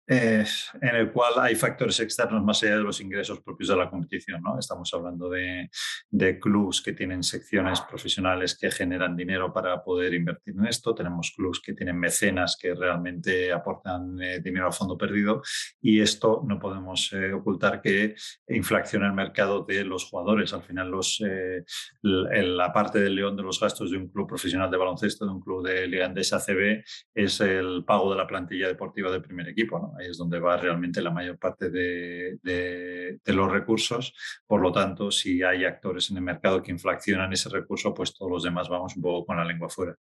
en 0.08 0.96
el 0.96 1.12
cual 1.12 1.34
hay 1.40 1.56
factores 1.56 2.00
externos 2.00 2.44
más 2.44 2.62
allá 2.64 2.78
de 2.78 2.84
los 2.84 3.02
ingresos 3.02 3.42
propios 3.42 3.70
de 3.70 3.76
la 3.76 3.90
competición. 3.90 4.42
¿no? 4.42 4.60
Estamos 4.60 4.94
hablando 4.94 5.30
de, 5.30 5.70
de 6.10 6.40
clubes 6.40 6.82
que 6.82 6.94
tienen 6.94 7.24
secciones 7.24 7.82
profesionales 7.82 8.58
que 8.58 8.72
generan 8.72 9.16
dinero 9.16 9.52
para 9.52 9.84
poder 9.84 10.14
invertir 10.14 10.56
en 10.58 10.66
esto. 10.66 10.94
Tenemos 10.94 11.32
clubes 11.36 11.60
que 11.60 11.74
tienen 11.74 12.00
mecenas 12.00 12.58
que 12.60 12.74
realmente 12.76 13.52
aportan 13.52 14.22
eh, 14.22 14.40
dinero 14.42 14.68
a 14.68 14.72
fondo 14.72 14.98
perdido 14.98 15.42
y 15.82 16.02
esto 16.02 16.44
no 16.46 16.60
podemos 16.60 17.12
eh, 17.14 17.34
ocultar 17.34 17.82
que 17.82 18.16
inflaciona 18.48 19.08
el 19.08 19.14
mercado 19.14 19.64
de 19.64 19.84
los 19.84 20.06
jugadores. 20.06 20.54
Al 20.54 20.64
final, 20.64 20.90
los, 20.90 21.22
eh, 21.26 21.64
la 22.02 22.72
parte 22.72 23.00
del 23.00 23.16
león 23.16 23.36
de 23.36 23.44
los 23.44 23.60
gastos 23.60 23.92
de 23.92 23.98
un 23.98 24.10
club 24.10 24.28
profesional 24.28 24.70
de 24.70 24.78
baloncesto, 24.78 25.26
de 25.26 25.32
un 25.32 25.42
club 25.42 25.66
de 25.66 25.88
Liga 25.88 26.06
Andesa 26.06 26.38
ACB, 26.38 26.84
es 27.14 27.42
el 27.42 27.84
pago 27.86 28.12
de 28.12 28.18
la 28.18 28.28
plantilla 28.28 28.68
deportiva 28.68 29.12
del 29.12 29.22
primer 29.22 29.48
equipo. 29.50 29.80
¿no? 29.80 29.95
Ahí 29.98 30.08
es 30.10 30.18
donde 30.18 30.40
va 30.40 30.58
realmente 30.58 31.02
la 31.02 31.12
mayor 31.12 31.38
parte 31.38 31.70
de, 31.70 33.20
los 33.26 33.52
recursos. 33.52 34.14
Por 34.46 34.62
lo 34.62 34.72
tanto, 34.72 35.12
si 35.12 35.44
hay 35.44 35.66
actores 35.66 36.10
en 36.12 36.18
el 36.18 36.24
mercado 36.24 36.62
que 36.62 36.72
inflacionan 36.72 37.32
ese 37.34 37.50
recurso, 37.50 37.94
pues 37.94 38.14
todos 38.14 38.32
los 38.32 38.44
demás 38.44 38.70
vamos 38.70 38.96
un 38.96 39.02
poco 39.02 39.26
con 39.26 39.38
la 39.38 39.46
lengua 39.46 39.70
fuera. 39.70 39.96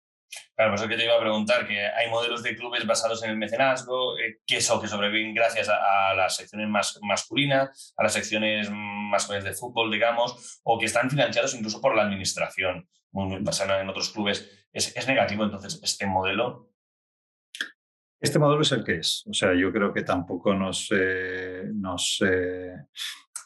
Claro, 0.56 0.72
por 0.72 0.80
eso 0.80 0.88
que 0.88 0.96
te 0.96 1.04
iba 1.04 1.14
a 1.14 1.20
preguntar, 1.20 1.66
que 1.66 1.86
hay 1.86 2.10
modelos 2.10 2.42
de 2.42 2.56
clubes 2.56 2.86
basados 2.86 3.22
en 3.22 3.30
el 3.30 3.36
mecenazgo, 3.36 4.18
eh, 4.18 4.38
que 4.46 4.56
eso, 4.56 4.80
que 4.80 4.88
sobreviven 4.88 5.34
gracias 5.34 5.68
a, 5.68 6.14
las 6.14 6.36
secciones 6.36 6.68
más 6.68 6.98
masculinas, 7.02 7.94
a 7.96 8.02
las 8.02 8.12
secciones 8.12 8.68
masculinas 8.72 9.44
de 9.44 9.52
fútbol, 9.52 9.92
digamos, 9.92 10.60
o 10.64 10.78
que 10.78 10.86
están 10.86 11.10
financiados 11.10 11.54
incluso 11.54 11.80
por 11.80 11.94
la 11.94 12.02
administración, 12.02 12.88
basado 13.12 13.78
en 13.78 13.88
otros 13.88 14.10
clubes. 14.10 14.66
¿Es, 14.72 14.96
¿Es 14.96 15.06
negativo 15.06 15.44
entonces 15.44 15.80
este 15.82 16.06
modelo? 16.06 16.73
Este 18.20 18.38
modelo 18.38 18.62
es 18.62 18.72
el 18.72 18.84
que 18.84 18.96
es. 18.96 19.24
O 19.28 19.34
sea, 19.34 19.54
yo 19.54 19.72
creo 19.72 19.92
que 19.92 20.02
tampoco 20.02 20.54
nos, 20.54 20.88
eh, 20.92 21.64
nos, 21.74 22.22
eh, 22.26 22.74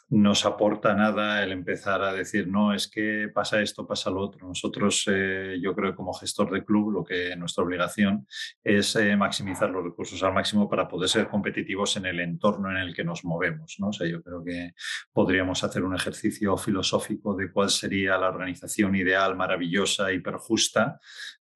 nos 0.09 0.45
aporta 0.45 0.93
nada 0.93 1.43
el 1.43 1.51
empezar 1.51 2.01
a 2.01 2.13
decir, 2.13 2.47
no, 2.47 2.73
es 2.73 2.87
que 2.87 3.29
pasa 3.33 3.61
esto, 3.61 3.85
pasa 3.85 4.09
lo 4.09 4.21
otro. 4.21 4.47
Nosotros, 4.47 5.03
eh, 5.07 5.57
yo 5.61 5.75
creo 5.75 5.91
que 5.91 5.97
como 5.97 6.13
gestor 6.13 6.51
de 6.51 6.63
club, 6.63 6.91
lo 6.91 7.03
que 7.03 7.35
nuestra 7.35 7.63
obligación 7.63 8.25
es 8.63 8.97
maximizar 9.17 9.69
los 9.69 9.83
recursos 9.83 10.23
al 10.23 10.33
máximo 10.33 10.69
para 10.69 10.87
poder 10.87 11.09
ser 11.09 11.27
competitivos 11.27 11.97
en 11.97 12.05
el 12.05 12.19
entorno 12.21 12.71
en 12.71 12.77
el 12.77 12.95
que 12.95 13.03
nos 13.03 13.25
movemos. 13.25 13.75
¿no? 13.79 13.89
O 13.89 13.93
sea, 13.93 14.07
yo 14.07 14.23
creo 14.23 14.43
que 14.43 14.73
podríamos 15.11 15.63
hacer 15.63 15.83
un 15.83 15.95
ejercicio 15.95 16.55
filosófico 16.57 17.35
de 17.35 17.51
cuál 17.51 17.69
sería 17.69 18.17
la 18.17 18.29
organización 18.29 18.95
ideal, 18.95 19.35
maravillosa, 19.35 20.11
hiperjusta, 20.13 20.99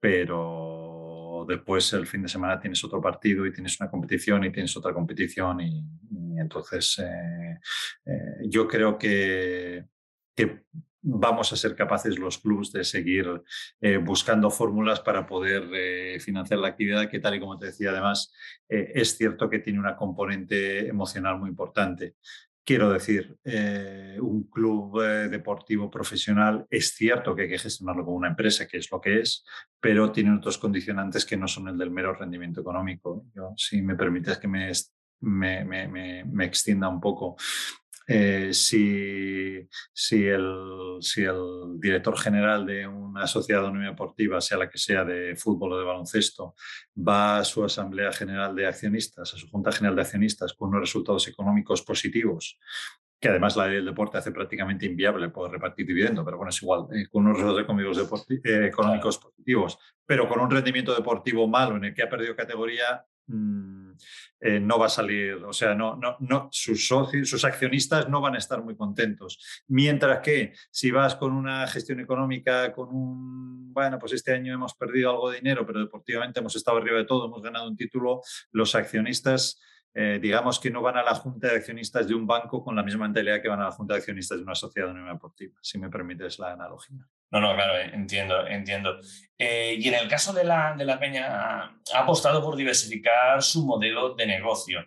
pero 0.04 0.93
después 1.46 1.92
el 1.94 2.08
fin 2.08 2.22
de 2.24 2.28
semana 2.28 2.60
tienes 2.60 2.84
otro 2.84 3.02
partido 3.02 3.46
y 3.46 3.54
tienes 3.54 3.80
una 3.80 3.90
competición 3.90 4.44
y 4.44 4.52
tienes 4.52 4.76
otra 4.78 4.94
competición 4.94 5.62
y, 5.62 5.84
entonces 6.40 7.00
eh, 7.00 7.60
eh, 8.06 8.48
yo 8.48 8.68
creo 8.68 8.98
que, 8.98 9.86
que, 10.36 10.64
vamos 11.06 11.52
a 11.52 11.58
ser 11.58 11.76
capaces 11.76 12.18
los 12.18 12.38
clubes 12.38 12.72
de 12.72 12.84
seguir 12.86 13.44
eh, 13.82 13.98
buscando 13.98 14.50
fórmulas 14.50 15.02
para 15.02 15.28
poder 15.28 16.20
financiar 16.22 16.60
la 16.60 16.70
actividad 16.70 17.10
que 17.10 17.20
tal 17.20 17.36
y 17.36 17.40
como 17.42 17.60
te 17.60 17.66
decía 17.66 17.90
además 17.90 18.34
es 18.70 19.18
cierto 19.18 19.50
que 19.50 19.60
tiene 19.60 19.80
una 19.80 19.98
componente 19.98 20.88
emocional 20.88 21.40
muy 21.40 21.50
importante. 21.50 22.16
Quiero 22.66 22.90
decir, 22.92 23.38
eh, 23.44 24.18
un 24.22 24.44
club 24.44 25.02
eh, 25.02 25.28
deportivo 25.28 25.92
profesional 25.92 26.66
es 26.70 26.94
cierto 26.96 27.36
que 27.36 27.44
hay 27.44 27.50
que 27.50 27.60
gestionarlo 27.60 28.06
como 28.06 28.16
una 28.16 28.30
empresa, 28.30 28.68
que 28.68 28.78
es 28.78 28.90
lo 28.90 29.02
que 29.02 29.20
es, 29.20 29.44
pero 29.82 30.14
tiene 30.14 30.34
otros 30.34 30.58
condicionantes 30.58 31.26
que 31.26 31.36
no 31.36 31.48
son 31.48 31.68
el 31.68 31.78
del 31.78 31.92
mero 31.92 32.14
rendimiento 32.14 32.62
económico. 32.62 33.26
Yo, 33.36 33.54
si 33.58 33.82
me 33.82 33.96
permites 33.96 34.38
que 34.38 34.48
me, 34.48 34.72
me, 35.20 35.66
me, 35.66 36.24
me 36.24 36.46
extienda 36.46 36.88
un 36.88 37.02
poco, 37.02 37.36
eh, 38.08 38.50
si, 38.54 39.68
si, 39.94 40.26
el, 40.26 40.98
si, 41.00 41.24
el, 41.24 41.80
director 41.80 42.18
general 42.18 42.66
de 42.66 42.88
una 42.88 43.28
sociedad 43.28 43.66
anónima 43.66 43.92
deportiva, 43.92 44.42
sea 44.42 44.58
la 44.58 44.70
que 44.70 44.78
sea 44.78 45.06
de 45.06 45.36
fútbol 45.36 45.74
o 45.74 45.80
de 45.80 45.86
baloncesto, 45.86 46.56
va 46.98 47.38
a 47.38 47.44
su 47.44 47.64
asamblea 47.64 48.12
general 48.12 48.56
de 48.56 48.68
accionistas, 48.68 49.34
a 49.34 49.38
su 49.38 49.50
junta 49.50 49.72
general 49.72 49.96
de 49.96 50.02
accionistas 50.02 50.54
con 50.54 50.70
unos 50.70 50.82
resultados 50.82 51.28
económicos 51.28 51.82
positivos, 51.82 52.60
que 53.24 53.30
además 53.30 53.56
la 53.56 53.68
ley 53.68 53.78
del 53.78 53.86
deporte 53.86 54.18
hace 54.18 54.34
prácticamente 54.34 54.86
inviable 54.86 55.30
poder 55.30 55.54
repartir 55.54 55.86
dividendo, 55.86 56.26
pero 56.26 56.36
bueno, 56.36 56.50
es 56.50 56.62
igual, 56.62 56.88
eh, 56.92 57.08
con 57.10 57.26
unos 57.26 57.38
resultados 57.38 58.28
eh, 58.30 58.66
económicos, 58.66 59.18
positivos, 59.18 59.80
pero 60.06 60.28
con 60.28 60.42
un 60.42 60.52
rendimiento 60.52 60.94
deportivo 60.94 61.48
malo 61.48 61.78
en 61.78 61.86
el 61.86 61.94
que 61.94 62.04
ha 62.04 62.10
perdido 62.10 62.36
categoría, 62.36 63.06
mm, 63.28 63.83
eh, 64.40 64.60
no 64.60 64.78
va 64.80 64.88
a 64.88 64.90
salir, 64.90 65.36
o 65.36 65.54
sea, 65.54 65.74
no, 65.76 65.96
no, 65.96 66.18
no, 66.20 66.50
sus 66.52 66.88
socios, 66.88 67.30
sus 67.30 67.46
accionistas 67.46 68.10
no 68.10 68.22
van 68.22 68.36
a 68.36 68.40
estar 68.40 68.64
muy 68.64 68.76
contentos. 68.76 69.64
Mientras 69.68 70.20
que 70.20 70.54
si 70.72 70.92
vas 70.92 71.16
con 71.16 71.34
una 71.34 71.68
gestión 71.68 72.00
económica, 72.00 72.74
con 72.74 72.90
un, 72.90 73.74
bueno, 73.74 73.98
pues 74.00 74.14
este 74.14 74.34
año 74.34 74.54
hemos 74.54 74.74
perdido 74.74 75.12
algo 75.12 75.30
de 75.30 75.38
dinero, 75.38 75.66
pero 75.66 75.80
deportivamente 75.80 76.40
hemos 76.40 76.56
estado 76.56 76.78
arriba 76.78 76.98
de 76.98 77.06
todo, 77.06 77.28
hemos 77.28 77.42
ganado 77.42 77.68
un 77.68 77.78
título, 77.78 78.22
los 78.52 78.76
accionistas 78.76 79.60
eh, 79.96 80.18
digamos 80.20 80.60
que 80.60 80.72
no 80.72 80.82
van 80.82 80.98
a 80.98 81.04
la 81.04 81.14
junta 81.14 81.50
de 81.50 81.58
accionistas 81.58 82.08
de 82.08 82.16
un 82.16 82.26
banco 82.26 82.64
con 82.64 82.76
la 82.76 82.82
misma 82.82 83.06
mentalidad 83.06 83.42
que 83.42 83.48
van 83.48 83.62
a 83.62 83.66
la 83.66 83.72
junta 83.72 83.94
de 83.94 84.00
accionistas 84.00 84.40
de 84.40 84.44
una 84.44 84.56
sociedad 84.56 84.92
deportiva, 84.92 85.60
si 85.62 85.78
me 85.78 85.90
permites 85.90 86.40
la 86.40 86.54
analogía. 86.54 87.08
No, 87.34 87.42
no, 87.42 87.56
claro, 87.56 87.80
eh, 87.80 87.90
entiendo, 87.96 88.46
entiendo. 88.46 89.00
Eh, 89.40 89.76
y 89.80 89.88
en 89.88 89.96
el 89.96 90.08
caso 90.08 90.34
de 90.34 90.44
la, 90.44 90.76
de 90.78 90.86
la 90.86 91.00
Peña, 91.00 91.64
ha 91.92 92.00
apostado 92.00 92.44
por 92.44 92.56
diversificar 92.56 93.42
su 93.42 93.66
modelo 93.66 94.14
de 94.14 94.28
negocio, 94.28 94.86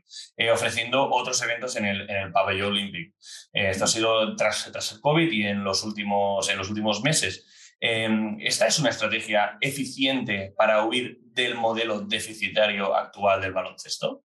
ofreciendo 0.53 1.11
otros 1.11 1.43
eventos 1.43 1.75
en 1.75 1.87
el, 1.87 2.09
en 2.09 2.17
el 2.17 2.31
pabellón 2.31 2.71
olímpico. 2.71 3.17
esto 3.53 3.85
ha 3.85 3.89
sido 3.89 4.37
tras, 4.37 4.71
tras 4.71 4.93
el 4.93 5.01
COVID 5.01 5.29
y 5.33 5.43
en 5.43 5.65
los 5.65 5.83
últimos, 5.83 6.49
en 6.49 6.57
los 6.57 6.69
últimos 6.69 7.03
meses. 7.03 7.75
¿Esta 7.81 8.69
es 8.69 8.79
una 8.79 8.91
estrategia 8.91 9.59
eficiente 9.61 10.55
para 10.57 10.85
huir 10.85 11.19
del 11.23 11.57
modelo 11.57 12.03
deficitario 12.03 12.95
actual 12.95 13.41
del 13.41 13.53
baloncesto? 13.55 14.23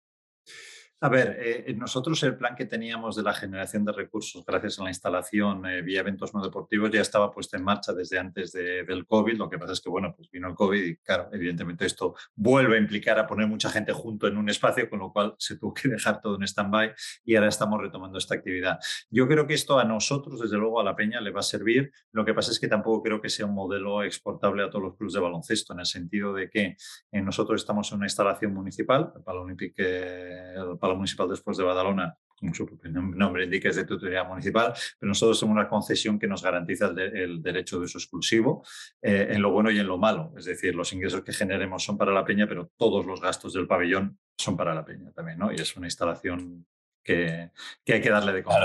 A 1.01 1.09
ver, 1.09 1.39
eh, 1.41 1.75
nosotros 1.77 2.21
el 2.25 2.37
plan 2.37 2.57
que 2.57 2.65
teníamos 2.65 3.15
de 3.15 3.23
la 3.23 3.33
generación 3.33 3.85
de 3.85 3.93
recursos 3.93 4.45
gracias 4.45 4.81
a 4.81 4.83
la 4.83 4.91
instalación 4.91 5.65
eh, 5.65 5.81
vía 5.81 6.01
eventos 6.01 6.35
no 6.35 6.43
deportivos 6.43 6.91
ya 6.91 7.01
estaba 7.01 7.31
puesto 7.31 7.57
en 7.57 7.63
marcha 7.63 7.93
desde 7.93 8.19
antes 8.19 8.51
del 8.51 9.07
COVID. 9.07 9.37
Lo 9.37 9.49
que 9.49 9.59
pasa 9.59 9.75
es 9.75 9.81
que, 9.81 9.91
bueno, 9.91 10.13
pues 10.17 10.29
vino 10.29 10.49
el 10.49 10.57
COVID 10.57 10.83
y, 10.83 10.97
claro, 10.97 11.29
evidentemente 11.33 11.87
esto 11.87 12.17
vuelve 12.35 12.77
a 12.77 12.81
implicar 12.81 13.17
a 13.17 13.29
poner 13.29 13.47
mucha 13.47 13.71
gente 13.71 13.93
junto 13.93 14.27
en 14.27 14.37
un 14.37 14.49
espacio, 14.49 14.91
con 14.91 14.99
lo 14.99 15.13
cual 15.13 15.37
se 15.39 15.57
tuvo 15.57 15.73
que 15.73 15.89
dejar 15.89 16.21
todo 16.21 16.35
en 16.35 16.43
stand-by 16.43 16.93
y 17.25 17.37
ahora 17.37 17.49
estamos 17.49 17.81
retomando 17.81 18.19
esta 18.19 18.35
actividad. 18.35 18.81
Yo 19.09 19.29
creo 19.29 19.47
que 19.47 19.55
esto 19.55 19.79
a 19.79 19.85
nosotros, 19.85 20.41
desde 20.41 20.57
luego 20.57 20.81
a 20.81 20.85
la 20.85 20.97
Peña, 20.97 21.21
le 21.21 21.31
va 21.31 21.41
a 21.41 21.45
servir. 21.45 21.93
Lo 22.11 22.25
que 22.25 22.35
pasa 22.35 22.51
es 22.51 22.59
que 22.59 22.67
tampoco 22.67 23.05
creo 23.05 23.21
que 23.21 23.29
sea 23.29 23.47
un 23.47 23.55
modelo 23.55 24.03
exportable 24.03 24.65
a 24.65 24.69
todos 24.69 24.83
los 24.83 24.97
clubes 24.97 25.15
de 25.15 25.21
baloncesto, 25.21 25.75
en 25.75 25.79
el 25.79 25.87
sentido 25.87 26.35
de 26.35 26.51
que 26.51 26.77
eh, 27.13 27.23
nosotros 27.23 27.61
estamos 27.61 27.93
en 27.93 27.99
una 27.99 28.07
instalación 28.07 28.53
municipal, 28.53 29.13
el 29.15 29.23
Palo 29.23 29.43
Olímpico, 29.43 29.75
el 29.79 30.77
Palo 30.81 30.88
Municipal 30.97 31.29
después 31.29 31.57
de 31.57 31.65
Badalona, 31.65 32.17
como 32.37 32.55
su 32.55 32.67
propio 32.67 32.91
nombre 32.91 33.45
indica, 33.45 33.69
es 33.69 33.77
de 33.77 33.85
tutoría 33.85 34.25
municipal, 34.25 34.73
pero 34.99 35.09
nosotros 35.09 35.39
somos 35.39 35.55
una 35.55 35.69
concesión 35.69 36.19
que 36.19 36.29
nos 36.29 36.43
garantiza 36.43 36.93
el, 36.97 37.43
derecho 37.43 37.79
de 37.79 37.85
uso 37.85 37.99
exclusivo 37.99 38.65
eh, 39.03 39.29
en 39.31 39.43
lo 39.43 39.51
bueno 39.51 39.71
y 39.71 39.79
en 39.79 39.87
lo 39.87 39.99
malo. 39.99 40.33
Es 40.37 40.45
decir, 40.45 40.75
los 40.75 40.93
ingresos 40.93 41.23
que 41.23 41.33
generemos 41.33 41.83
son 41.83 41.99
para 41.99 42.13
la 42.13 42.25
peña, 42.25 42.47
pero 42.47 42.71
todos 42.77 43.07
los 43.07 43.21
gastos 43.21 43.53
del 43.53 43.67
pabellón 43.67 44.19
son 44.37 44.57
para 44.57 44.75
la 44.75 44.85
peña 44.85 45.11
también, 45.13 45.39
¿no? 45.39 45.53
Y 45.53 45.57
es 45.57 45.77
una 45.77 45.87
instalación 45.87 46.67
que, 47.03 47.51
que 47.85 47.95
hay 47.95 48.01
que 48.01 48.11
darle 48.11 48.33
de 48.33 48.43
comer. 48.43 48.63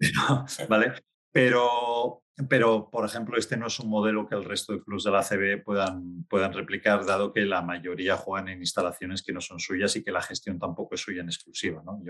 ¿Vale? 0.68 0.92
Pero, 1.32 2.24
pero, 2.48 2.90
por 2.90 3.04
ejemplo, 3.04 3.36
este 3.36 3.56
no 3.56 3.66
es 3.66 3.78
un 3.80 3.88
modelo 3.88 4.28
que 4.28 4.34
el 4.34 4.44
resto 4.44 4.72
de 4.72 4.82
clubes 4.82 5.04
de 5.04 5.10
la 5.10 5.22
CB 5.22 5.62
puedan, 5.64 6.24
puedan 6.24 6.52
replicar, 6.52 7.04
dado 7.04 7.32
que 7.32 7.44
la 7.44 7.62
mayoría 7.62 8.16
juegan 8.16 8.48
en 8.48 8.60
instalaciones 8.60 9.22
que 9.22 9.32
no 9.32 9.40
son 9.40 9.60
suyas 9.60 9.94
y 9.96 10.04
que 10.04 10.12
la 10.12 10.22
gestión 10.22 10.58
tampoco 10.58 10.94
es 10.94 11.00
suya 11.00 11.22
en 11.22 11.28
exclusiva. 11.28 11.82
¿no? 11.84 12.00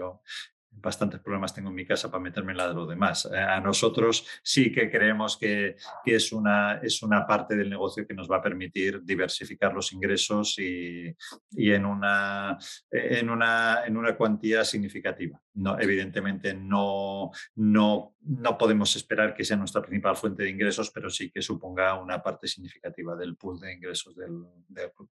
Bastantes 0.70 1.20
problemas 1.20 1.54
tengo 1.54 1.68
en 1.68 1.74
mi 1.74 1.86
casa 1.86 2.10
para 2.10 2.22
meterme 2.22 2.52
en 2.52 2.58
la 2.58 2.68
de 2.68 2.74
los 2.74 2.88
demás. 2.88 3.28
Eh, 3.32 3.38
a 3.38 3.60
nosotros 3.60 4.26
sí 4.42 4.72
que 4.72 4.90
creemos 4.90 5.36
que, 5.36 5.76
que, 6.04 6.14
es, 6.14 6.32
una, 6.32 6.80
es 6.82 7.02
una 7.02 7.26
parte 7.26 7.56
del 7.56 7.70
negocio 7.70 8.06
que 8.06 8.14
nos 8.14 8.30
va 8.30 8.36
a 8.36 8.42
permitir 8.42 9.02
diversificar 9.02 9.74
los 9.74 9.92
ingresos 9.92 10.58
y, 10.58 11.14
y 11.52 11.72
en, 11.72 11.84
una, 11.84 12.56
en, 12.90 13.30
una, 13.30 13.84
en 13.84 13.96
una 13.96 14.16
cuantía 14.16 14.64
significativa. 14.64 15.40
No, 15.54 15.78
evidentemente 15.78 16.54
no, 16.54 17.30
no, 17.56 18.14
no 18.20 18.58
podemos 18.58 18.94
esperar 18.96 19.34
que 19.34 19.44
sea 19.44 19.56
nuestra 19.56 19.82
principal 19.82 20.16
fuente 20.16 20.44
de 20.44 20.50
ingresos, 20.50 20.90
pero 20.90 21.10
sí 21.10 21.30
que 21.30 21.42
suponga 21.42 22.00
una 22.00 22.22
parte 22.22 22.46
significativa 22.46 23.16
del 23.16 23.36
pool 23.36 23.58
de 23.60 23.74
ingresos 23.74 24.14
del, 24.14 24.44
del 24.68 24.92
club. 24.92 25.10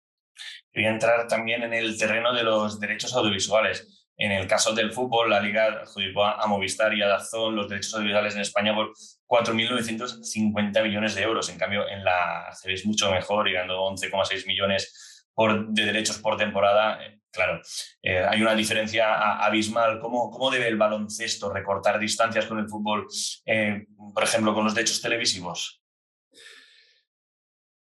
Quería 0.70 0.90
entrar 0.90 1.26
también 1.26 1.62
en 1.62 1.72
el 1.72 1.98
terreno 1.98 2.34
de 2.34 2.42
los 2.42 2.78
derechos 2.78 3.14
audiovisuales. 3.14 4.05
En 4.18 4.32
el 4.32 4.46
caso 4.46 4.72
del 4.74 4.92
fútbol, 4.92 5.28
la 5.28 5.40
Liga 5.40 5.82
adjudicó 5.82 6.24
a 6.24 6.46
Movistar 6.46 6.94
y 6.94 7.02
a 7.02 7.08
Dazón 7.08 7.54
los 7.54 7.68
derechos 7.68 7.94
audiovisuales 7.94 8.34
en 8.34 8.40
España 8.40 8.74
por 8.74 8.92
4.950 9.26 10.82
millones 10.82 11.14
de 11.14 11.22
euros. 11.22 11.48
En 11.50 11.58
cambio, 11.58 11.86
en 11.86 12.02
la 12.02 12.50
es 12.64 12.86
mucho 12.86 13.10
mejor, 13.10 13.46
llegando 13.46 13.74
a 13.74 13.90
11,6 13.90 14.46
millones 14.46 15.26
por, 15.34 15.68
de 15.68 15.84
derechos 15.84 16.18
por 16.18 16.38
temporada. 16.38 16.98
Eh, 17.04 17.20
claro, 17.30 17.60
eh, 18.02 18.24
hay 18.26 18.40
una 18.40 18.54
diferencia 18.54 19.38
abismal. 19.38 20.00
¿Cómo, 20.00 20.30
¿Cómo, 20.30 20.50
debe 20.50 20.68
el 20.68 20.78
baloncesto 20.78 21.52
recortar 21.52 21.98
distancias 21.98 22.46
con 22.46 22.58
el 22.58 22.68
fútbol, 22.68 23.06
eh, 23.44 23.86
por 24.14 24.24
ejemplo, 24.24 24.54
con 24.54 24.64
los 24.64 24.74
derechos 24.74 25.02
televisivos? 25.02 25.82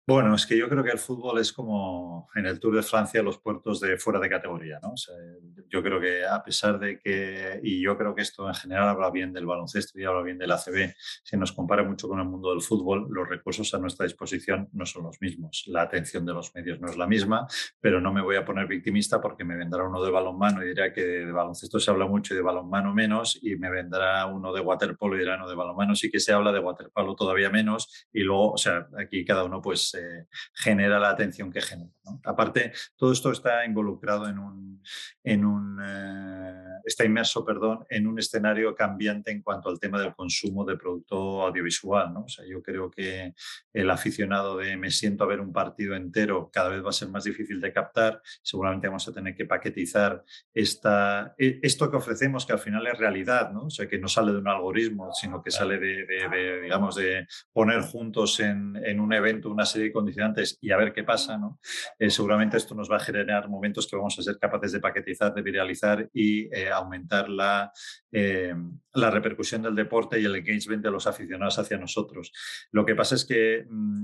Bueno, 0.07 0.35
es 0.35 0.45
que 0.45 0.55
yo 0.55 0.69
creo 0.69 0.83
que 0.83 0.91
el 0.91 0.99
fútbol 0.99 1.39
es 1.39 1.51
como 1.51 2.29
en 2.35 2.45
el 2.45 2.59
Tour 2.59 2.75
de 2.75 2.83
Francia 2.83 3.23
los 3.23 3.39
puertos 3.39 3.79
de 3.79 3.97
fuera 3.97 4.19
de 4.19 4.29
categoría, 4.29 4.79
¿no? 4.79 4.93
yo 5.67 5.81
creo 5.81 5.99
que 5.99 6.23
a 6.23 6.43
pesar 6.43 6.77
de 6.77 6.99
que, 6.99 7.59
y 7.63 7.81
yo 7.83 7.97
creo 7.97 8.13
que 8.13 8.21
esto 8.21 8.47
en 8.47 8.53
general 8.53 8.87
habla 8.89 9.09
bien 9.09 9.33
del 9.33 9.47
baloncesto 9.47 9.99
y 9.99 10.05
habla 10.05 10.21
bien 10.21 10.37
del 10.37 10.51
ACB, 10.51 10.93
si 11.23 11.37
nos 11.37 11.51
compara 11.53 11.83
mucho 11.83 12.07
con 12.07 12.19
el 12.19 12.25
mundo 12.25 12.51
del 12.51 12.61
fútbol, 12.61 13.07
los 13.09 13.27
recursos 13.27 13.73
a 13.73 13.79
nuestra 13.79 14.05
disposición 14.05 14.69
no 14.73 14.85
son 14.85 15.05
los 15.05 15.19
mismos. 15.21 15.63
La 15.67 15.81
atención 15.81 16.23
de 16.23 16.33
los 16.33 16.53
medios 16.53 16.79
no 16.79 16.87
es 16.87 16.97
la 16.97 17.07
misma, 17.07 17.47
pero 17.81 17.99
no 17.99 18.13
me 18.13 18.21
voy 18.21 18.35
a 18.35 18.45
poner 18.45 18.67
victimista 18.67 19.19
porque 19.19 19.43
me 19.43 19.57
vendrá 19.57 19.87
uno 19.87 20.03
de 20.03 20.11
balonmano 20.11 20.63
y 20.63 20.67
dirá 20.67 20.93
que 20.93 21.01
de 21.01 21.31
baloncesto 21.31 21.79
se 21.79 21.89
habla 21.89 22.05
mucho 22.05 22.35
y 22.35 22.37
de 22.37 22.43
balonmano 22.43 22.93
menos, 22.93 23.39
y 23.41 23.55
me 23.55 23.71
vendrá 23.71 24.27
uno 24.27 24.53
de 24.53 24.61
waterpolo 24.61 25.15
y 25.15 25.19
dirá 25.19 25.35
no, 25.35 25.49
de 25.49 25.55
balonmano 25.55 25.95
sí 25.95 26.11
que 26.11 26.19
se 26.19 26.31
habla, 26.31 26.51
de 26.51 26.59
waterpolo 26.59 27.15
todavía 27.15 27.49
menos, 27.49 28.07
y 28.13 28.21
luego, 28.21 28.51
o 28.51 28.57
sea, 28.57 28.87
aquí 28.99 29.25
cada 29.25 29.43
uno 29.43 29.61
pues 29.61 29.94
genera 30.53 30.99
la 30.99 31.09
atención 31.09 31.51
que 31.51 31.61
genera. 31.61 31.91
Aparte, 32.23 32.71
todo 32.95 33.11
esto 33.11 33.31
está 33.31 33.65
involucrado 33.65 34.27
en 34.27 34.39
un, 34.39 34.83
en 35.23 35.45
un 35.45 35.79
eh, 35.83 36.65
está 36.85 37.03
inmerso, 37.03 37.43
perdón, 37.43 37.85
en 37.89 38.07
un 38.07 38.19
escenario 38.19 38.75
cambiante 38.75 39.31
en 39.31 39.41
cuanto 39.41 39.69
al 39.69 39.79
tema 39.79 39.99
del 39.99 40.13
consumo 40.13 40.63
de 40.65 40.77
producto 40.77 41.41
audiovisual. 41.41 42.13
¿no? 42.13 42.21
O 42.21 42.29
sea, 42.29 42.45
yo 42.45 42.61
creo 42.61 42.91
que 42.91 43.33
el 43.73 43.89
aficionado 43.89 44.57
de 44.57 44.77
me 44.77 44.91
siento 44.91 45.23
a 45.23 45.27
ver 45.27 45.41
un 45.41 45.51
partido 45.51 45.95
entero 45.95 46.49
cada 46.53 46.69
vez 46.69 46.83
va 46.83 46.89
a 46.89 46.93
ser 46.93 47.09
más 47.09 47.23
difícil 47.23 47.59
de 47.59 47.73
captar. 47.73 48.21
Seguramente 48.43 48.87
vamos 48.87 49.07
a 49.07 49.13
tener 49.13 49.35
que 49.35 49.45
paquetizar 49.45 50.23
esta, 50.53 51.33
e, 51.37 51.59
esto 51.63 51.89
que 51.89 51.97
ofrecemos, 51.97 52.45
que 52.45 52.53
al 52.53 52.59
final 52.59 52.85
es 52.87 52.97
realidad, 52.97 53.51
¿no? 53.51 53.65
O 53.65 53.69
sea, 53.69 53.87
que 53.87 53.97
no 53.97 54.07
sale 54.07 54.31
de 54.31 54.37
un 54.37 54.47
algoritmo, 54.47 55.11
sino 55.13 55.41
que 55.41 55.51
sale 55.51 55.79
de, 55.79 56.05
de, 56.05 56.61
digamos, 56.61 56.95
de 56.95 57.27
poner 57.51 57.81
juntos 57.81 58.39
en, 58.39 58.75
en 58.83 58.99
un 58.99 59.13
evento 59.13 59.49
una 59.49 59.65
serie 59.65 59.84
de 59.85 59.93
condicionantes 59.93 60.57
y 60.61 60.71
a 60.71 60.77
ver 60.77 60.93
qué 60.93 61.03
pasa, 61.03 61.37
¿no? 61.37 61.59
Eh, 61.97 62.09
seguramente 62.09 62.57
esto 62.57 62.75
nos 62.75 62.89
va 62.89 62.97
a 62.97 62.99
generar 62.99 63.49
momentos 63.49 63.87
que 63.87 63.95
vamos 63.95 64.17
a 64.19 64.21
ser 64.21 64.37
capaces 64.37 64.73
de 64.73 64.79
paquetizar, 64.79 65.33
de 65.33 65.41
viralizar 65.41 66.09
y 66.13 66.53
eh, 66.55 66.69
aumentar 66.69 67.29
la, 67.29 67.71
eh, 68.11 68.53
la, 68.93 69.11
repercusión 69.11 69.61
del 69.61 69.75
deporte 69.75 70.19
y 70.19 70.25
el 70.25 70.35
engagement 70.35 70.83
de 70.83 70.91
los 70.91 71.07
aficionados 71.07 71.59
hacia 71.59 71.77
nosotros. 71.77 72.31
Lo 72.71 72.85
que 72.85 72.95
pasa 72.95 73.15
es 73.15 73.25
que, 73.25 73.65
mm, 73.69 73.94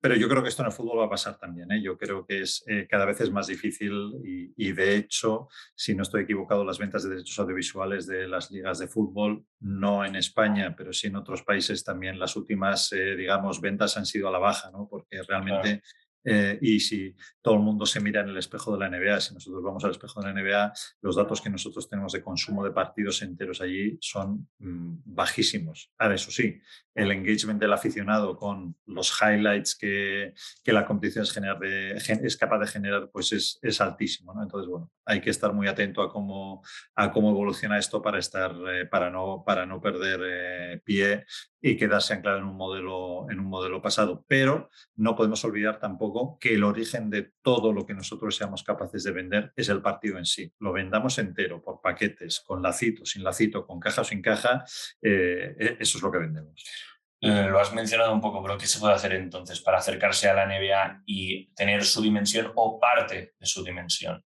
pero 0.00 0.14
yo 0.16 0.28
creo 0.28 0.42
que 0.42 0.48
esto 0.48 0.62
en 0.62 0.66
el 0.66 0.72
fútbol 0.72 1.00
va 1.00 1.06
a 1.06 1.10
pasar 1.10 1.38
también. 1.38 1.68
Yo 1.82 1.98
creo 1.98 2.24
que 2.24 2.42
es 2.42 2.64
cada 2.88 3.04
vez 3.04 3.20
es 3.20 3.30
más 3.30 3.46
difícil 3.48 3.92
y, 4.24 4.52
y, 4.56 4.72
de 4.72 4.96
hecho, 4.96 5.48
si 5.74 5.94
no 5.94 6.02
estoy 6.02 6.22
equivocado, 6.22 6.64
las 6.64 6.78
ventas 6.78 7.02
de 7.02 7.10
derechos 7.10 7.38
audiovisuales 7.38 8.06
de 8.06 8.28
las 8.28 8.50
ligas 8.50 8.78
de 8.78 8.88
fútbol, 8.88 9.44
no 9.60 10.04
en 10.04 10.16
España, 10.16 10.74
pero 10.76 10.92
sí 10.92 11.08
en 11.08 11.16
otros 11.16 11.42
países 11.42 11.82
también, 11.82 12.18
las 12.18 12.36
últimas, 12.36 12.90
digamos, 12.90 13.60
ventas 13.60 13.96
han 13.96 14.06
sido 14.06 14.28
a 14.28 14.32
la 14.32 14.38
baja, 14.38 14.70
¿no? 14.70 14.86
porque 14.88 15.22
realmente... 15.22 15.82
Eh, 16.28 16.58
y 16.60 16.80
si 16.80 17.14
todo 17.40 17.54
el 17.54 17.60
mundo 17.60 17.86
se 17.86 18.00
mira 18.00 18.20
en 18.20 18.30
el 18.30 18.36
espejo 18.36 18.76
de 18.76 18.80
la 18.80 18.90
NBA, 18.90 19.20
si 19.20 19.32
nosotros 19.32 19.62
vamos 19.62 19.84
al 19.84 19.92
espejo 19.92 20.20
de 20.20 20.26
la 20.26 20.34
NBA, 20.34 20.72
los 21.02 21.14
datos 21.14 21.40
que 21.40 21.48
nosotros 21.48 21.88
tenemos 21.88 22.12
de 22.12 22.20
consumo 22.20 22.64
de 22.64 22.72
partidos 22.72 23.22
enteros 23.22 23.60
allí 23.60 23.96
son 24.00 24.48
mm, 24.58 25.02
bajísimos. 25.04 25.92
Ahora, 25.96 26.16
eso 26.16 26.32
sí, 26.32 26.60
el 26.96 27.12
engagement 27.12 27.60
del 27.60 27.72
aficionado 27.72 28.36
con 28.36 28.74
los 28.86 29.12
highlights 29.20 29.76
que, 29.76 30.32
que 30.64 30.72
la 30.72 30.86
competición 30.86 31.24
es, 31.24 31.32
generar 31.32 31.58
capaz 32.38 32.58
de 32.58 32.66
generar, 32.66 33.10
pues 33.12 33.32
es, 33.32 33.58
es 33.62 33.80
altísimo. 33.80 34.32
¿no? 34.34 34.42
Entonces, 34.42 34.68
bueno, 34.68 34.90
hay 35.04 35.20
que 35.20 35.30
estar 35.30 35.52
muy 35.52 35.68
atento 35.68 36.02
a 36.02 36.10
cómo, 36.10 36.62
a 36.94 37.12
cómo 37.12 37.30
evoluciona 37.30 37.78
esto 37.78 38.00
para, 38.00 38.18
estar, 38.18 38.52
eh, 38.72 38.86
para, 38.86 39.10
no, 39.10 39.44
para 39.46 39.66
no 39.66 39.80
perder 39.80 40.20
eh, 40.24 40.80
pie 40.84 41.26
y 41.60 41.76
quedarse 41.76 42.14
anclado 42.14 42.38
en 42.38 42.44
un 42.44 42.56
modelo, 42.56 43.26
en 43.30 43.40
un 43.40 43.46
modelo 43.46 43.82
pasado. 43.82 44.24
Pero 44.26 44.70
no 44.94 45.16
podemos 45.16 45.44
olvidar 45.44 45.78
tampoco 45.78 46.38
que 46.38 46.54
el 46.54 46.64
origen 46.64 47.10
de 47.10 47.32
todo 47.42 47.72
lo 47.72 47.84
que 47.84 47.94
nosotros 47.94 48.36
seamos 48.36 48.62
capaces 48.62 49.04
de 49.04 49.12
vender 49.12 49.52
es 49.56 49.68
el 49.68 49.82
partido 49.82 50.18
en 50.18 50.26
sí. 50.26 50.52
Lo 50.60 50.72
vendamos 50.72 51.18
entero, 51.18 51.62
por 51.62 51.80
paquetes, 51.80 52.40
con 52.40 52.62
lacito, 52.62 53.04
sin 53.04 53.22
lacito, 53.22 53.66
con 53.66 53.80
caja 53.80 54.02
o 54.02 54.04
sin 54.04 54.22
caja, 54.22 54.64
eh, 55.02 55.56
e, 55.58 55.76
eso 55.80 55.98
es 55.98 56.02
lo 56.02 56.10
que 56.10 56.18
vendemos. 56.18 56.64
Lo 57.20 57.58
has 57.58 57.72
mencionado 57.72 58.12
un 58.12 58.20
poco, 58.20 58.42
pero 58.42 58.58
¿qué 58.58 58.66
se 58.66 58.78
puede 58.78 58.94
hacer 58.94 59.14
entonces 59.14 59.60
para 59.60 59.78
acercarse 59.78 60.28
a 60.28 60.34
la 60.34 60.46
NBA 60.46 61.02
y 61.06 61.46
tener 61.54 61.84
su 61.84 62.02
dimensión 62.02 62.52
o 62.54 62.78
parte 62.78 63.34
de 63.38 63.46
su 63.46 63.64
dimensión? 63.64 64.22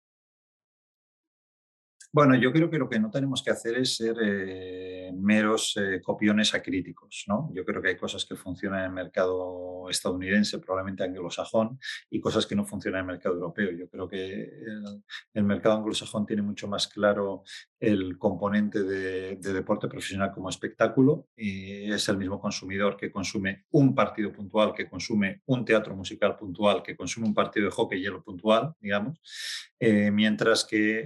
Bueno, 2.14 2.36
yo 2.36 2.52
creo 2.52 2.70
que 2.70 2.78
lo 2.78 2.88
que 2.88 3.00
no 3.00 3.10
tenemos 3.10 3.42
que 3.42 3.50
hacer 3.50 3.76
es 3.76 3.96
ser 3.96 4.16
eh, 4.22 5.10
meros 5.16 5.76
eh, 5.76 6.00
copiones 6.00 6.54
acríticos. 6.54 7.24
¿no? 7.26 7.50
Yo 7.52 7.64
creo 7.64 7.82
que 7.82 7.88
hay 7.88 7.96
cosas 7.96 8.24
que 8.24 8.36
funcionan 8.36 8.78
en 8.78 8.84
el 8.84 8.92
mercado 8.92 9.90
estadounidense, 9.90 10.60
probablemente 10.60 11.02
anglosajón, 11.02 11.76
y 12.08 12.20
cosas 12.20 12.46
que 12.46 12.54
no 12.54 12.64
funcionan 12.64 13.00
en 13.00 13.06
el 13.06 13.12
mercado 13.14 13.34
europeo. 13.34 13.72
Yo 13.72 13.88
creo 13.88 14.08
que 14.08 14.48
el, 15.32 15.42
mercado 15.42 15.78
anglosajón 15.78 16.24
tiene 16.24 16.42
mucho 16.42 16.68
más 16.68 16.86
claro 16.86 17.42
el 17.90 18.18
componente 18.18 18.82
de, 18.82 19.36
de, 19.36 19.52
deporte 19.52 19.88
profesional 19.88 20.32
como 20.32 20.48
espectáculo 20.48 21.28
es 21.36 22.08
el 22.08 22.16
mismo 22.16 22.40
consumidor 22.40 22.96
que 22.96 23.10
consume 23.10 23.64
un 23.70 23.94
partido 23.94 24.32
puntual, 24.32 24.74
que 24.74 24.88
consume 24.88 25.42
un 25.46 25.64
teatro 25.64 25.94
musical 25.94 26.36
puntual, 26.36 26.82
que 26.82 26.96
consume 26.96 27.26
un 27.26 27.34
partido 27.34 27.66
de 27.66 27.72
hockey 27.72 28.00
hielo 28.00 28.22
puntual, 28.22 28.74
digamos, 28.80 29.20
eh, 29.78 30.10
mientras 30.10 30.64
que 30.64 31.00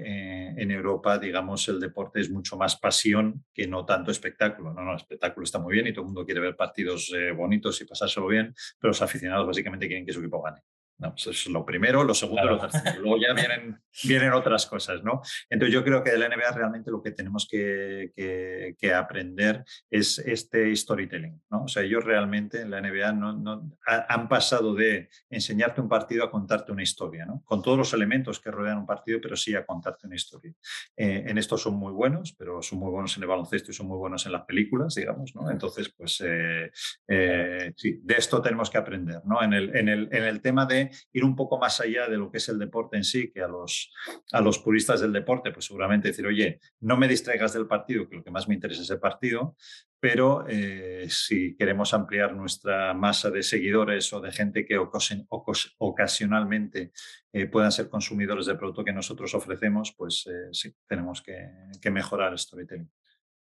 en 0.56 0.70
Europa 0.70 1.18
digamos, 1.18 1.68
el 1.68 1.80
deporte 1.80 2.20
es 2.20 2.30
mucho 2.30 2.56
más 2.56 2.76
pasión 2.76 3.44
que 3.52 3.66
no 3.66 3.84
tanto 3.84 4.10
espectáculo. 4.10 4.72
No, 4.72 4.82
no, 4.82 4.96
espectáculo 4.96 5.44
está 5.44 5.58
muy 5.58 5.72
bien 5.72 5.86
y 5.86 5.92
todo 5.92 6.02
el 6.02 6.06
mundo 6.06 6.24
quiere 6.24 6.40
ver 6.40 6.56
partidos 6.56 7.12
eh, 7.14 7.32
bonitos 7.32 7.80
y 7.80 7.84
pasárselo 7.84 8.26
bien, 8.26 8.54
pero 8.78 8.90
los 8.90 9.02
aficionados 9.02 9.46
básicamente 9.46 9.86
quieren 9.86 10.04
que 10.04 10.12
su 10.12 10.20
equipo 10.20 10.42
gane. 10.42 10.62
No, 10.98 11.10
pues 11.10 11.22
eso 11.22 11.30
es 11.30 11.46
lo 11.46 11.64
primero, 11.64 12.02
lo 12.02 12.12
segundo, 12.12 12.44
lo 12.44 12.58
tercero. 12.58 13.00
Luego 13.00 13.18
ya 13.18 13.32
vienen, 13.32 13.80
vienen 14.02 14.32
otras 14.32 14.66
cosas, 14.66 15.02
¿no? 15.04 15.22
Entonces 15.48 15.72
yo 15.72 15.84
creo 15.84 16.02
que 16.02 16.10
de 16.10 16.18
la 16.18 16.28
NBA 16.28 16.50
realmente 16.52 16.90
lo 16.90 17.00
que 17.00 17.12
tenemos 17.12 17.46
que, 17.48 18.12
que, 18.16 18.94
aprender 18.94 19.64
es 19.90 20.18
este 20.18 20.74
storytelling, 20.74 21.40
¿no? 21.50 21.64
O 21.64 21.68
sea, 21.68 21.84
ellos 21.84 22.02
realmente 22.02 22.62
en 22.62 22.70
la 22.70 22.80
NBA 22.80 23.12
no, 23.12 23.32
no, 23.32 23.70
han 23.86 24.28
pasado 24.28 24.74
de 24.74 25.08
enseñarte 25.30 25.80
un 25.80 25.88
partido 25.88 26.24
a 26.24 26.30
contarte 26.30 26.72
una 26.72 26.82
historia, 26.82 27.26
¿no? 27.26 27.42
Con 27.44 27.62
todos 27.62 27.78
los 27.78 27.92
elementos 27.92 28.40
que 28.40 28.50
rodean 28.50 28.78
un 28.78 28.86
partido, 28.86 29.20
pero 29.22 29.36
sí 29.36 29.54
a 29.54 29.64
contarte 29.64 30.06
una 30.06 30.16
historia. 30.16 30.52
Eh, 30.96 31.24
en 31.26 31.38
esto 31.38 31.56
son 31.56 31.74
muy 31.74 31.92
buenos, 31.92 32.34
pero 32.36 32.60
son 32.60 32.80
muy 32.80 32.90
buenos 32.90 33.16
en 33.16 33.22
el 33.22 33.28
baloncesto 33.28 33.70
y 33.70 33.74
son 33.74 33.86
muy 33.86 33.98
buenos 33.98 34.26
en 34.26 34.32
las 34.32 34.42
películas, 34.42 34.94
digamos, 34.94 35.34
¿no? 35.34 35.48
Entonces, 35.50 35.90
pues 35.96 36.20
eh, 36.26 36.70
eh, 37.06 37.72
sí, 37.76 38.00
de 38.02 38.14
esto 38.14 38.42
tenemos 38.42 38.68
que 38.68 38.78
aprender, 38.78 39.20
¿no? 39.24 39.42
En 39.42 39.52
el, 39.52 39.76
en 39.76 39.88
el, 39.88 40.08
en 40.10 40.24
el 40.24 40.40
tema 40.40 40.66
de 40.66 40.87
ir 41.12 41.24
un 41.24 41.36
poco 41.36 41.58
más 41.58 41.80
allá 41.80 42.08
de 42.08 42.16
lo 42.16 42.30
que 42.30 42.38
es 42.38 42.48
el 42.48 42.58
deporte 42.58 42.96
en 42.96 43.04
sí, 43.04 43.30
que 43.32 43.42
a 43.42 43.48
los, 43.48 43.92
a 44.32 44.40
los 44.40 44.58
puristas 44.58 45.00
del 45.00 45.12
deporte, 45.12 45.52
pues 45.52 45.66
seguramente 45.66 46.08
decir, 46.08 46.26
oye, 46.26 46.60
no 46.80 46.96
me 46.96 47.08
distraigas 47.08 47.52
del 47.52 47.66
partido, 47.66 48.08
que 48.08 48.16
lo 48.16 48.24
que 48.24 48.30
más 48.30 48.48
me 48.48 48.54
interesa 48.54 48.82
es 48.82 48.90
el 48.90 49.00
partido, 49.00 49.56
pero 50.00 50.46
eh, 50.48 51.08
si 51.10 51.56
queremos 51.56 51.92
ampliar 51.92 52.34
nuestra 52.34 52.94
masa 52.94 53.30
de 53.30 53.42
seguidores 53.42 54.12
o 54.12 54.20
de 54.20 54.30
gente 54.30 54.64
que 54.64 54.78
ocasionalmente 54.78 56.92
eh, 57.32 57.46
puedan 57.46 57.72
ser 57.72 57.88
consumidores 57.88 58.46
del 58.46 58.58
producto 58.58 58.84
que 58.84 58.92
nosotros 58.92 59.34
ofrecemos, 59.34 59.94
pues 59.96 60.26
eh, 60.26 60.48
sí, 60.52 60.72
tenemos 60.86 61.22
que, 61.22 61.50
que 61.80 61.90
mejorar 61.90 62.32
el 62.32 62.38
storytelling. 62.38 62.90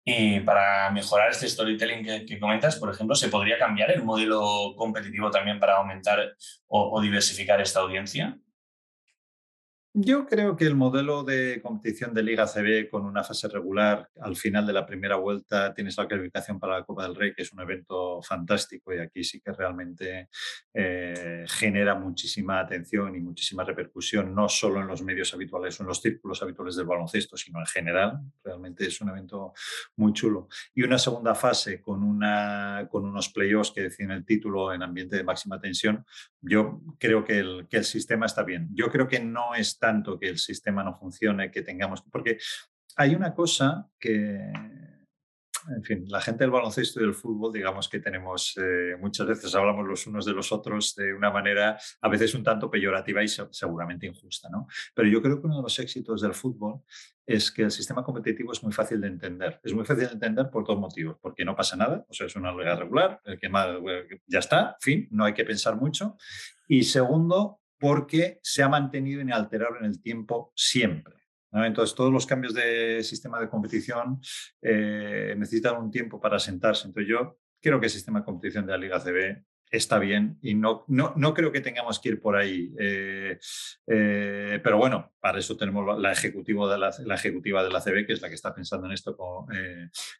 Y 0.05 0.41
para 0.41 0.91
mejorar 0.91 1.31
este 1.31 1.49
storytelling 1.49 2.27
que, 2.27 2.39
comentas, 2.39 2.77
por 2.77 2.93
ejemplo, 2.93 3.15
¿se 3.17 3.29
podría 3.29 3.59
cambiar 3.59 3.91
el 3.91 4.03
modelo 4.03 4.75
competitivo 4.77 5.31
también 5.31 5.59
para 5.59 5.77
aumentar 5.77 6.37
o 6.69 7.01
diversificar 7.01 7.61
esta 7.61 7.81
audiencia? 7.81 8.39
Yo 9.97 10.27
creo 10.27 10.57
que 10.57 10.65
el 10.65 10.75
modelo 10.75 11.23
de 11.23 11.61
competición 11.63 12.13
de 12.13 12.25
Liga 12.25 12.49
CB 12.49 12.91
con 12.91 13.05
una 13.05 13.23
fase 13.23 13.47
regular 13.47 14.11
al 14.21 14.35
final 14.35 14.67
de 14.67 14.73
la 14.73 14.85
primera 14.85 15.15
vuelta 15.15 15.73
tienes 15.73 15.97
la 15.97 16.09
clasificación 16.09 16.59
para 16.59 16.81
la 16.81 16.85
Copa 16.85 17.05
del 17.05 17.15
Rey, 17.15 17.33
que 17.33 17.43
es 17.43 17.53
un 17.53 17.61
evento 17.61 18.21
fantástico 18.21 18.93
y 18.93 18.99
aquí 18.99 19.23
sí 19.23 19.41
que 19.41 19.53
realmente 19.53 20.31
eh, 20.75 21.45
genera 21.47 21.95
muchísima 21.95 22.59
atención 22.59 23.15
y 23.15 23.21
muchísima 23.21 23.63
repercusión, 23.63 24.35
no 24.35 24.49
solo 24.49 24.81
en 24.81 24.89
los 24.89 25.01
medios 25.01 25.33
habituales 25.33 25.79
o 25.79 25.85
en 25.85 25.87
los 25.87 26.03
círculos 26.03 26.43
habituales 26.43 26.75
del 26.75 26.87
baloncesto, 26.87 27.37
sino 27.37 27.61
en 27.61 27.67
general. 27.67 28.19
Realmente 28.43 28.89
es 28.89 29.01
un 29.01 29.11
evento 29.11 29.53
muy 29.95 30.13
chulo. 30.13 30.49
Y 30.75 30.83
una 30.83 30.99
segunda 30.99 31.37
fase 31.37 31.81
con, 31.81 32.03
una, 32.03 32.89
con 32.91 33.05
unos 33.05 33.29
playoffs 33.29 33.71
que 33.71 33.83
deciden 33.83 34.11
el 34.11 34.25
título 34.25 34.75
en 34.75 34.83
ambiente 34.83 35.15
de 35.15 35.23
máxima 35.23 35.61
tensión, 35.61 36.05
yo 36.47 36.81
creo 36.99 37.25
que 37.25 37.39
el, 37.39 37.67
que 37.69 37.79
el 37.79 37.85
sistema 37.85 38.27
está 38.27 38.43
bien. 38.43 38.69
Yo 38.73 38.91
creo 38.91 39.09
que 39.09 39.21
no 39.21 39.55
está 39.55 39.89
tanto 39.89 40.19
que 40.19 40.29
el 40.29 40.39
sistema 40.39 40.83
no 40.83 40.95
funcione, 40.95 41.51
que 41.51 41.63
tengamos... 41.63 42.03
Porque 42.11 42.39
hay 42.97 43.15
una 43.15 43.35
cosa 43.35 43.89
que, 43.99 44.53
en 45.75 45.83
fin, 45.83 46.05
la 46.09 46.21
gente 46.21 46.45
del 46.45 46.51
baloncesto 46.51 47.01
y 47.01 47.05
del 47.05 47.15
fútbol, 47.15 47.53
digamos 47.53 47.89
que 47.89 48.01
tenemos, 48.01 48.57
eh, 48.57 48.97
muchas 49.01 49.27
veces 49.27 49.55
hablamos 49.55 49.87
los 49.87 50.07
unos 50.07 50.25
de 50.25 50.33
los 50.33 50.53
otros 50.53 50.95
de 50.95 51.15
una 51.15 51.31
manera 51.31 51.79
a 52.01 52.09
veces 52.09 52.35
un 52.35 52.43
tanto 52.43 52.71
peyorativa 52.71 53.23
y 53.23 53.29
seguramente 53.29 54.07
injusta, 54.07 54.49
¿no? 54.51 54.67
Pero 54.95 55.09
yo 55.09 55.23
creo 55.23 55.41
que 55.41 55.47
uno 55.47 55.57
de 55.57 55.63
los 55.63 55.79
éxitos 55.79 56.21
del 56.21 56.35
fútbol 56.35 56.81
es 57.27 57.51
que 57.51 57.63
el 57.63 57.71
sistema 57.71 58.05
competitivo 58.05 58.53
es 58.53 58.63
muy 58.63 58.73
fácil 58.73 59.01
de 59.01 59.09
entender. 59.09 59.61
Es 59.63 59.73
muy 59.73 59.85
fácil 59.85 60.07
de 60.07 60.13
entender 60.13 60.51
por 60.51 60.67
dos 60.67 60.79
motivos. 60.79 61.17
Porque 61.21 61.45
no 61.45 61.57
pasa 61.57 61.77
nada, 61.77 62.05
o 62.09 62.13
sea, 62.13 62.27
es 62.27 62.37
una 62.37 62.53
liga 62.53 62.77
regular, 62.77 63.21
el 63.25 63.39
que 63.39 63.49
más, 63.49 63.69
ya 64.27 64.41
está, 64.41 64.77
fin, 64.81 65.09
no 65.11 65.25
hay 65.25 65.33
que 65.33 65.45
pensar 65.45 65.77
mucho. 65.77 66.17
Y 66.69 66.85
segundo, 66.85 67.61
porque 67.79 68.41
se 68.43 68.63
ha 68.63 68.69
mantenido 68.69 69.21
inalterable 69.21 69.79
en 69.81 69.87
el 69.87 70.03
tiempo 70.03 70.53
siempre. 70.55 71.24
Entonces, 71.63 71.95
todos 71.95 72.13
los 72.13 72.27
cambios 72.27 72.53
de 72.55 73.03
sistema 73.05 73.39
de 73.39 73.49
competición 73.49 74.21
eh, 74.61 75.35
necesitan 75.37 75.77
un 75.77 75.91
tiempo 75.91 76.21
para 76.21 76.39
sentarse. 76.39 76.89
Entonces, 76.89 77.09
yo 77.09 77.39
creo 77.61 77.79
que 77.79 77.87
el 77.87 77.93
sistema 77.93 78.21
de 78.21 78.25
competición 78.25 78.67
de 78.67 78.73
la 78.73 78.79
Liga 78.79 78.99
CB 78.99 79.45
está 79.71 79.99
bien 79.99 80.39
y 80.41 80.55
no, 80.55 80.85
no, 80.89 81.15
no 81.17 81.35
creo 81.35 81.51
que 81.51 81.61
tengamos 81.61 81.99
que 81.99 82.11
ir 82.11 82.21
por 82.21 82.37
ahí. 82.37 82.73
Eh, 82.79 83.39
eh, 83.87 84.61
pero 84.63 84.79
bueno, 84.79 85.15
para 85.21 85.39
eso 85.39 85.57
tenemos 85.57 85.99
la, 85.99 86.13
ejecutiva 86.13 86.71
de 86.73 86.79
la 87.71 87.81
CB, 87.81 88.07
que 88.07 88.13
es 88.13 88.21
la 88.21 88.29
que 88.29 88.35
está 88.35 88.55
pensando 88.55 88.87
en 88.87 88.93
esto 88.93 89.17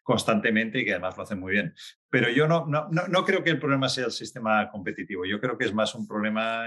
constantemente 0.03 0.79
y 0.79 0.85
que 0.85 0.91
además 0.91 1.17
lo 1.17 1.23
hace 1.23 1.35
muy 1.35 1.53
bien. 1.53 1.73
Pero 2.09 2.29
yo 2.29 2.47
no, 2.47 2.65
no, 2.65 2.87
no, 2.89 3.25
creo 3.25 3.43
que 3.43 3.49
el 3.49 3.59
problema 3.59 3.89
sea 3.89 4.05
el 4.05 4.11
sistema 4.11 4.69
competitivo. 4.69 5.25
Yo 5.25 5.39
creo 5.39 5.57
que 5.57 5.65
es 5.65 5.73
más 5.73 5.95
un 5.95 6.07
problema 6.07 6.65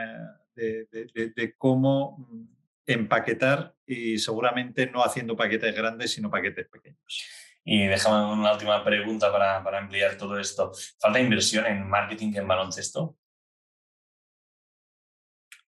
de, 0.55 1.55
cómo 1.57 2.49
empaquetar 2.89 3.75
y 3.87 4.19
seguramente 4.19 4.91
no 4.91 5.05
haciendo 5.05 5.37
paquetes 5.37 5.75
grandes, 5.77 6.11
sino 6.13 6.31
paquetes 6.31 6.67
pequeños. 6.69 7.29
Y 7.63 7.87
déjame 7.87 8.33
una 8.33 8.55
última 8.55 8.83
pregunta 8.83 9.31
para, 9.31 9.63
para 9.63 9.79
ampliar 9.79 10.17
todo 10.17 10.39
esto. 10.39 10.73
¿Falta 10.99 11.21
inversión 11.21 11.67
en 11.67 11.87
marketing 11.87 12.33
en 12.35 12.49
baloncesto? 12.49 13.17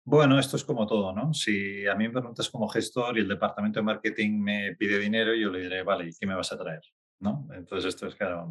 Bueno, 0.05 0.39
esto 0.39 0.55
es 0.55 0.63
como 0.63 0.87
todo, 0.87 1.13
¿no? 1.13 1.33
Si 1.33 1.85
a 1.85 1.93
mí 1.93 2.07
me 2.07 2.13
preguntas 2.13 2.49
como 2.49 2.69
gestor 2.69 3.17
y 3.17 3.21
el 3.21 3.27
departamento 3.27 3.79
de 3.79 3.83
marketing 3.83 4.39
me 4.39 4.75
pide 4.75 4.97
dinero, 4.97 5.35
yo 5.35 5.51
le 5.51 5.59
diré, 5.59 5.83
vale, 5.83 6.07
¿y 6.09 6.13
qué 6.17 6.25
me 6.25 6.35
vas 6.35 6.51
a 6.53 6.57
traer? 6.57 6.81
¿No? 7.19 7.47
Entonces, 7.53 7.89
esto 7.89 8.07
es 8.07 8.15
claro, 8.15 8.49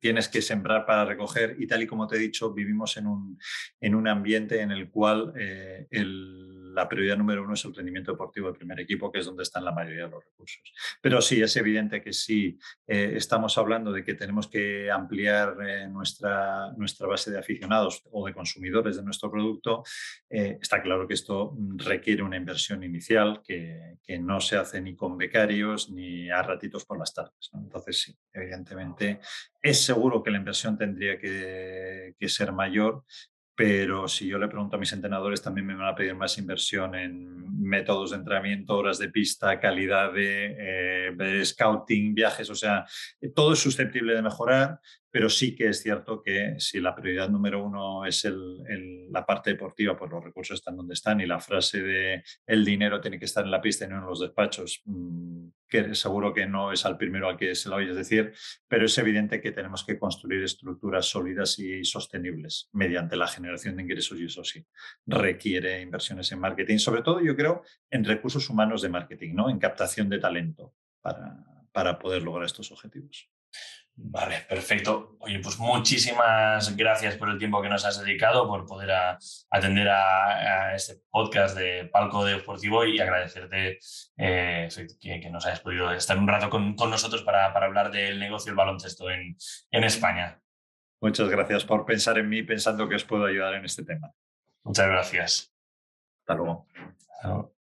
tienes 0.00 0.28
que 0.28 0.42
sembrar 0.42 0.84
para 0.84 1.04
recoger 1.04 1.56
y 1.58 1.66
tal 1.66 1.82
y 1.82 1.86
como 1.86 2.06
te 2.06 2.16
he 2.16 2.18
dicho, 2.18 2.52
vivimos 2.52 2.96
en 2.96 3.06
un, 3.06 3.38
en 3.80 3.94
un 3.94 4.08
ambiente 4.08 4.60
en 4.60 4.72
el 4.72 4.90
cual 4.90 5.32
eh, 5.38 5.86
el 5.90 6.67
la 6.78 6.88
prioridad 6.88 7.16
número 7.16 7.42
uno 7.42 7.54
es 7.54 7.64
el 7.64 7.74
rendimiento 7.74 8.12
deportivo 8.12 8.46
del 8.46 8.56
primer 8.56 8.78
equipo, 8.78 9.10
que 9.10 9.18
es 9.18 9.26
donde 9.26 9.42
están 9.42 9.64
la 9.64 9.72
mayoría 9.72 10.04
de 10.04 10.10
los 10.10 10.24
recursos. 10.24 10.62
Pero 11.02 11.20
sí, 11.20 11.42
es 11.42 11.56
evidente 11.56 12.00
que 12.00 12.12
si 12.12 12.56
eh, 12.86 13.14
estamos 13.16 13.58
hablando 13.58 13.90
de 13.90 14.04
que 14.04 14.14
tenemos 14.14 14.46
que 14.46 14.88
ampliar 14.88 15.56
eh, 15.60 15.88
nuestra, 15.88 16.70
nuestra 16.76 17.08
base 17.08 17.32
de 17.32 17.38
aficionados 17.40 18.04
o 18.12 18.24
de 18.24 18.32
consumidores 18.32 18.96
de 18.96 19.02
nuestro 19.02 19.28
producto, 19.28 19.82
eh, 20.30 20.58
está 20.62 20.80
claro 20.80 21.08
que 21.08 21.14
esto 21.14 21.56
requiere 21.78 22.22
una 22.22 22.36
inversión 22.36 22.84
inicial 22.84 23.42
que, 23.44 23.96
que, 24.06 24.20
no 24.20 24.40
se 24.40 24.56
hace 24.56 24.80
ni 24.80 24.94
con 24.94 25.18
becarios 25.18 25.90
ni 25.90 26.30
a 26.30 26.42
ratitos 26.42 26.84
por 26.84 26.96
las 26.96 27.12
tardes. 27.12 27.50
Entonces, 27.54 28.02
sí, 28.02 28.16
evidentemente 28.32 29.18
es 29.60 29.82
seguro 29.82 30.22
que 30.22 30.30
la 30.30 30.38
inversión 30.38 30.78
tendría 30.78 31.18
que, 31.18 32.14
que 32.16 32.28
ser 32.28 32.52
mayor, 32.52 33.04
pero 33.58 34.06
si 34.06 34.28
yo 34.28 34.38
le 34.38 34.46
pregunto 34.46 34.76
a 34.76 34.78
mis 34.78 34.92
entrenadores, 34.92 35.42
también 35.42 35.66
me 35.66 35.74
van 35.74 35.88
a 35.88 35.94
pedir 35.96 36.14
más 36.14 36.38
inversión 36.38 36.94
en 36.94 37.60
métodos 37.60 38.10
de 38.10 38.18
entrenamiento, 38.18 38.76
horas 38.76 38.98
de 38.98 39.08
pista, 39.08 39.58
calidad 39.58 40.12
de, 40.12 40.54
eh, 41.10 41.44
scouting, 41.44 42.14
viajes, 42.14 42.48
o 42.50 42.54
sea, 42.54 42.86
todo 43.34 43.54
es 43.54 43.58
susceptible 43.58 44.14
de 44.14 44.22
mejorar, 44.22 44.78
pero 45.10 45.30
sí 45.30 45.54
que 45.54 45.68
es 45.68 45.82
cierto 45.82 46.22
que 46.22 46.56
si 46.58 46.80
la 46.80 46.94
prioridad 46.94 47.30
número 47.30 47.64
uno 47.64 48.04
es 48.04 48.26
la 49.10 49.24
parte 49.24 49.50
deportiva, 49.50 49.96
pues 49.96 50.10
los 50.10 50.22
recursos 50.22 50.56
están 50.56 50.76
donde 50.76 50.94
están 50.94 51.20
y 51.20 51.26
la 51.26 51.40
frase 51.40 51.82
de 51.82 52.22
el 52.46 52.64
dinero 52.64 53.00
tiene 53.00 53.18
que 53.18 53.24
estar 53.24 53.44
en 53.44 53.50
la 53.50 53.60
pista 53.60 53.86
y 53.86 53.88
no 53.88 53.98
en 53.98 54.06
los 54.06 54.20
despachos, 54.20 54.82
mm, 54.84 55.48
que 55.66 55.94
seguro 55.94 56.32
que 56.32 56.46
no 56.46 56.72
es 56.72 56.84
al 56.84 56.96
primero 56.96 57.28
al 57.28 57.36
que 57.36 57.54
se 57.54 57.68
lo 57.68 57.76
oyes 57.76 57.96
decir, 57.96 58.32
pero 58.66 58.86
es 58.86 58.98
evidente 58.98 59.40
que 59.40 59.52
tenemos 59.52 59.84
que 59.84 59.98
construir 59.98 60.42
estructuras 60.42 61.06
sólidas 61.06 61.58
y 61.58 61.84
sostenibles 61.84 62.68
mediante 62.72 63.16
la 63.16 63.28
generación 63.28 63.76
de 63.76 63.82
ingresos 63.82 64.18
y 64.18 64.26
eso 64.26 64.44
sí, 64.44 64.64
requiere 65.06 65.80
inversiones 65.80 66.30
en 66.32 66.40
marketing, 66.40 66.78
sobre 66.78 67.02
todo 67.02 67.20
yo 67.20 67.34
creo 67.34 67.62
en 67.90 68.04
recursos 68.04 68.48
humanos 68.50 68.82
de 68.82 68.88
marketing, 68.88 69.34
¿no? 69.34 69.48
en 69.50 69.58
captación 69.58 70.08
de 70.08 70.18
talento 70.18 70.74
para, 71.00 71.44
para 71.72 71.98
poder 71.98 72.22
lograr 72.22 72.44
estos 72.44 72.70
objetivos. 72.72 73.30
Vale, 74.00 74.46
perfecto. 74.48 75.16
Oye, 75.18 75.40
pues 75.40 75.58
muchísimas 75.58 76.76
gracias 76.76 77.16
por 77.16 77.28
el 77.30 77.38
tiempo 77.38 77.60
que 77.60 77.68
nos 77.68 77.84
has 77.84 78.00
dedicado, 78.00 78.46
por 78.46 78.64
poder 78.64 78.92
atender 79.50 79.88
a, 79.88 80.74
este 80.74 81.02
podcast 81.10 81.56
de 81.56 81.86
Palco 81.86 82.24
Deportivo 82.24 82.84
y 82.84 83.00
agradecerte 83.00 83.80
eh, 84.16 84.68
que, 85.00 85.30
nos 85.30 85.44
hayas 85.46 85.60
podido 85.60 85.92
estar 85.92 86.16
un 86.16 86.28
rato 86.28 86.48
con, 86.48 86.76
nosotros 86.76 87.22
para, 87.22 87.46
hablar 87.46 87.90
del 87.90 88.20
negocio 88.20 88.50
del 88.50 88.56
baloncesto 88.56 89.10
en, 89.10 89.36
en 89.72 89.84
España. 89.84 90.40
Muchas 91.00 91.28
gracias 91.28 91.64
por 91.64 91.84
pensar 91.84 92.18
en 92.18 92.28
mí 92.28 92.44
pensando 92.44 92.88
que 92.88 92.94
os 92.94 93.04
puedo 93.04 93.26
ayudar 93.26 93.54
en 93.54 93.64
este 93.64 93.84
tema. 93.84 94.12
Muchas 94.62 94.86
gracias. 94.86 95.52
Hasta 96.20 96.34
luego. 96.34 96.66
Hasta 97.10 97.28
luego. 97.28 97.57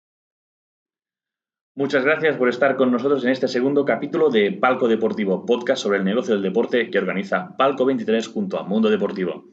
Muchas 1.77 2.05
gracias 2.05 2.37
por 2.37 2.47
estar 2.47 2.77
con 2.77 2.89
nosotros 2.89 3.25
en 3.25 3.31
este 3.31 3.49
segundo 3.49 3.83
capítulo 3.83 4.29
de 4.29 4.53
Palco 4.53 4.87
Deportivo, 4.87 5.45
podcast 5.45 5.83
sobre 5.83 5.97
el 5.97 6.05
negocio 6.05 6.33
del 6.33 6.41
deporte 6.41 6.89
que 6.89 6.97
organiza 6.97 7.57
Palco 7.57 7.83
23 7.83 8.29
junto 8.29 8.57
a 8.57 8.63
Mundo 8.63 8.89
Deportivo. 8.89 9.49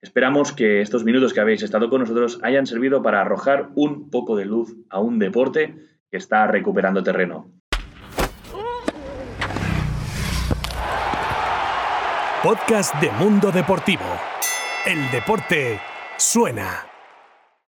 Esperamos 0.00 0.52
que 0.52 0.80
estos 0.80 1.04
minutos 1.04 1.32
que 1.32 1.38
habéis 1.38 1.62
estado 1.62 1.88
con 1.88 2.00
nosotros 2.00 2.40
hayan 2.42 2.66
servido 2.66 3.00
para 3.00 3.20
arrojar 3.20 3.68
un 3.76 4.10
poco 4.10 4.34
de 4.34 4.44
luz 4.44 4.74
a 4.90 4.98
un 4.98 5.20
deporte 5.20 5.76
que 6.10 6.16
está 6.16 6.48
recuperando 6.48 7.04
terreno. 7.04 7.52
Podcast 12.42 13.00
de 13.00 13.08
Mundo 13.12 13.52
Deportivo. 13.52 14.02
El 14.84 15.08
deporte 15.12 15.78
suena. 16.18 16.91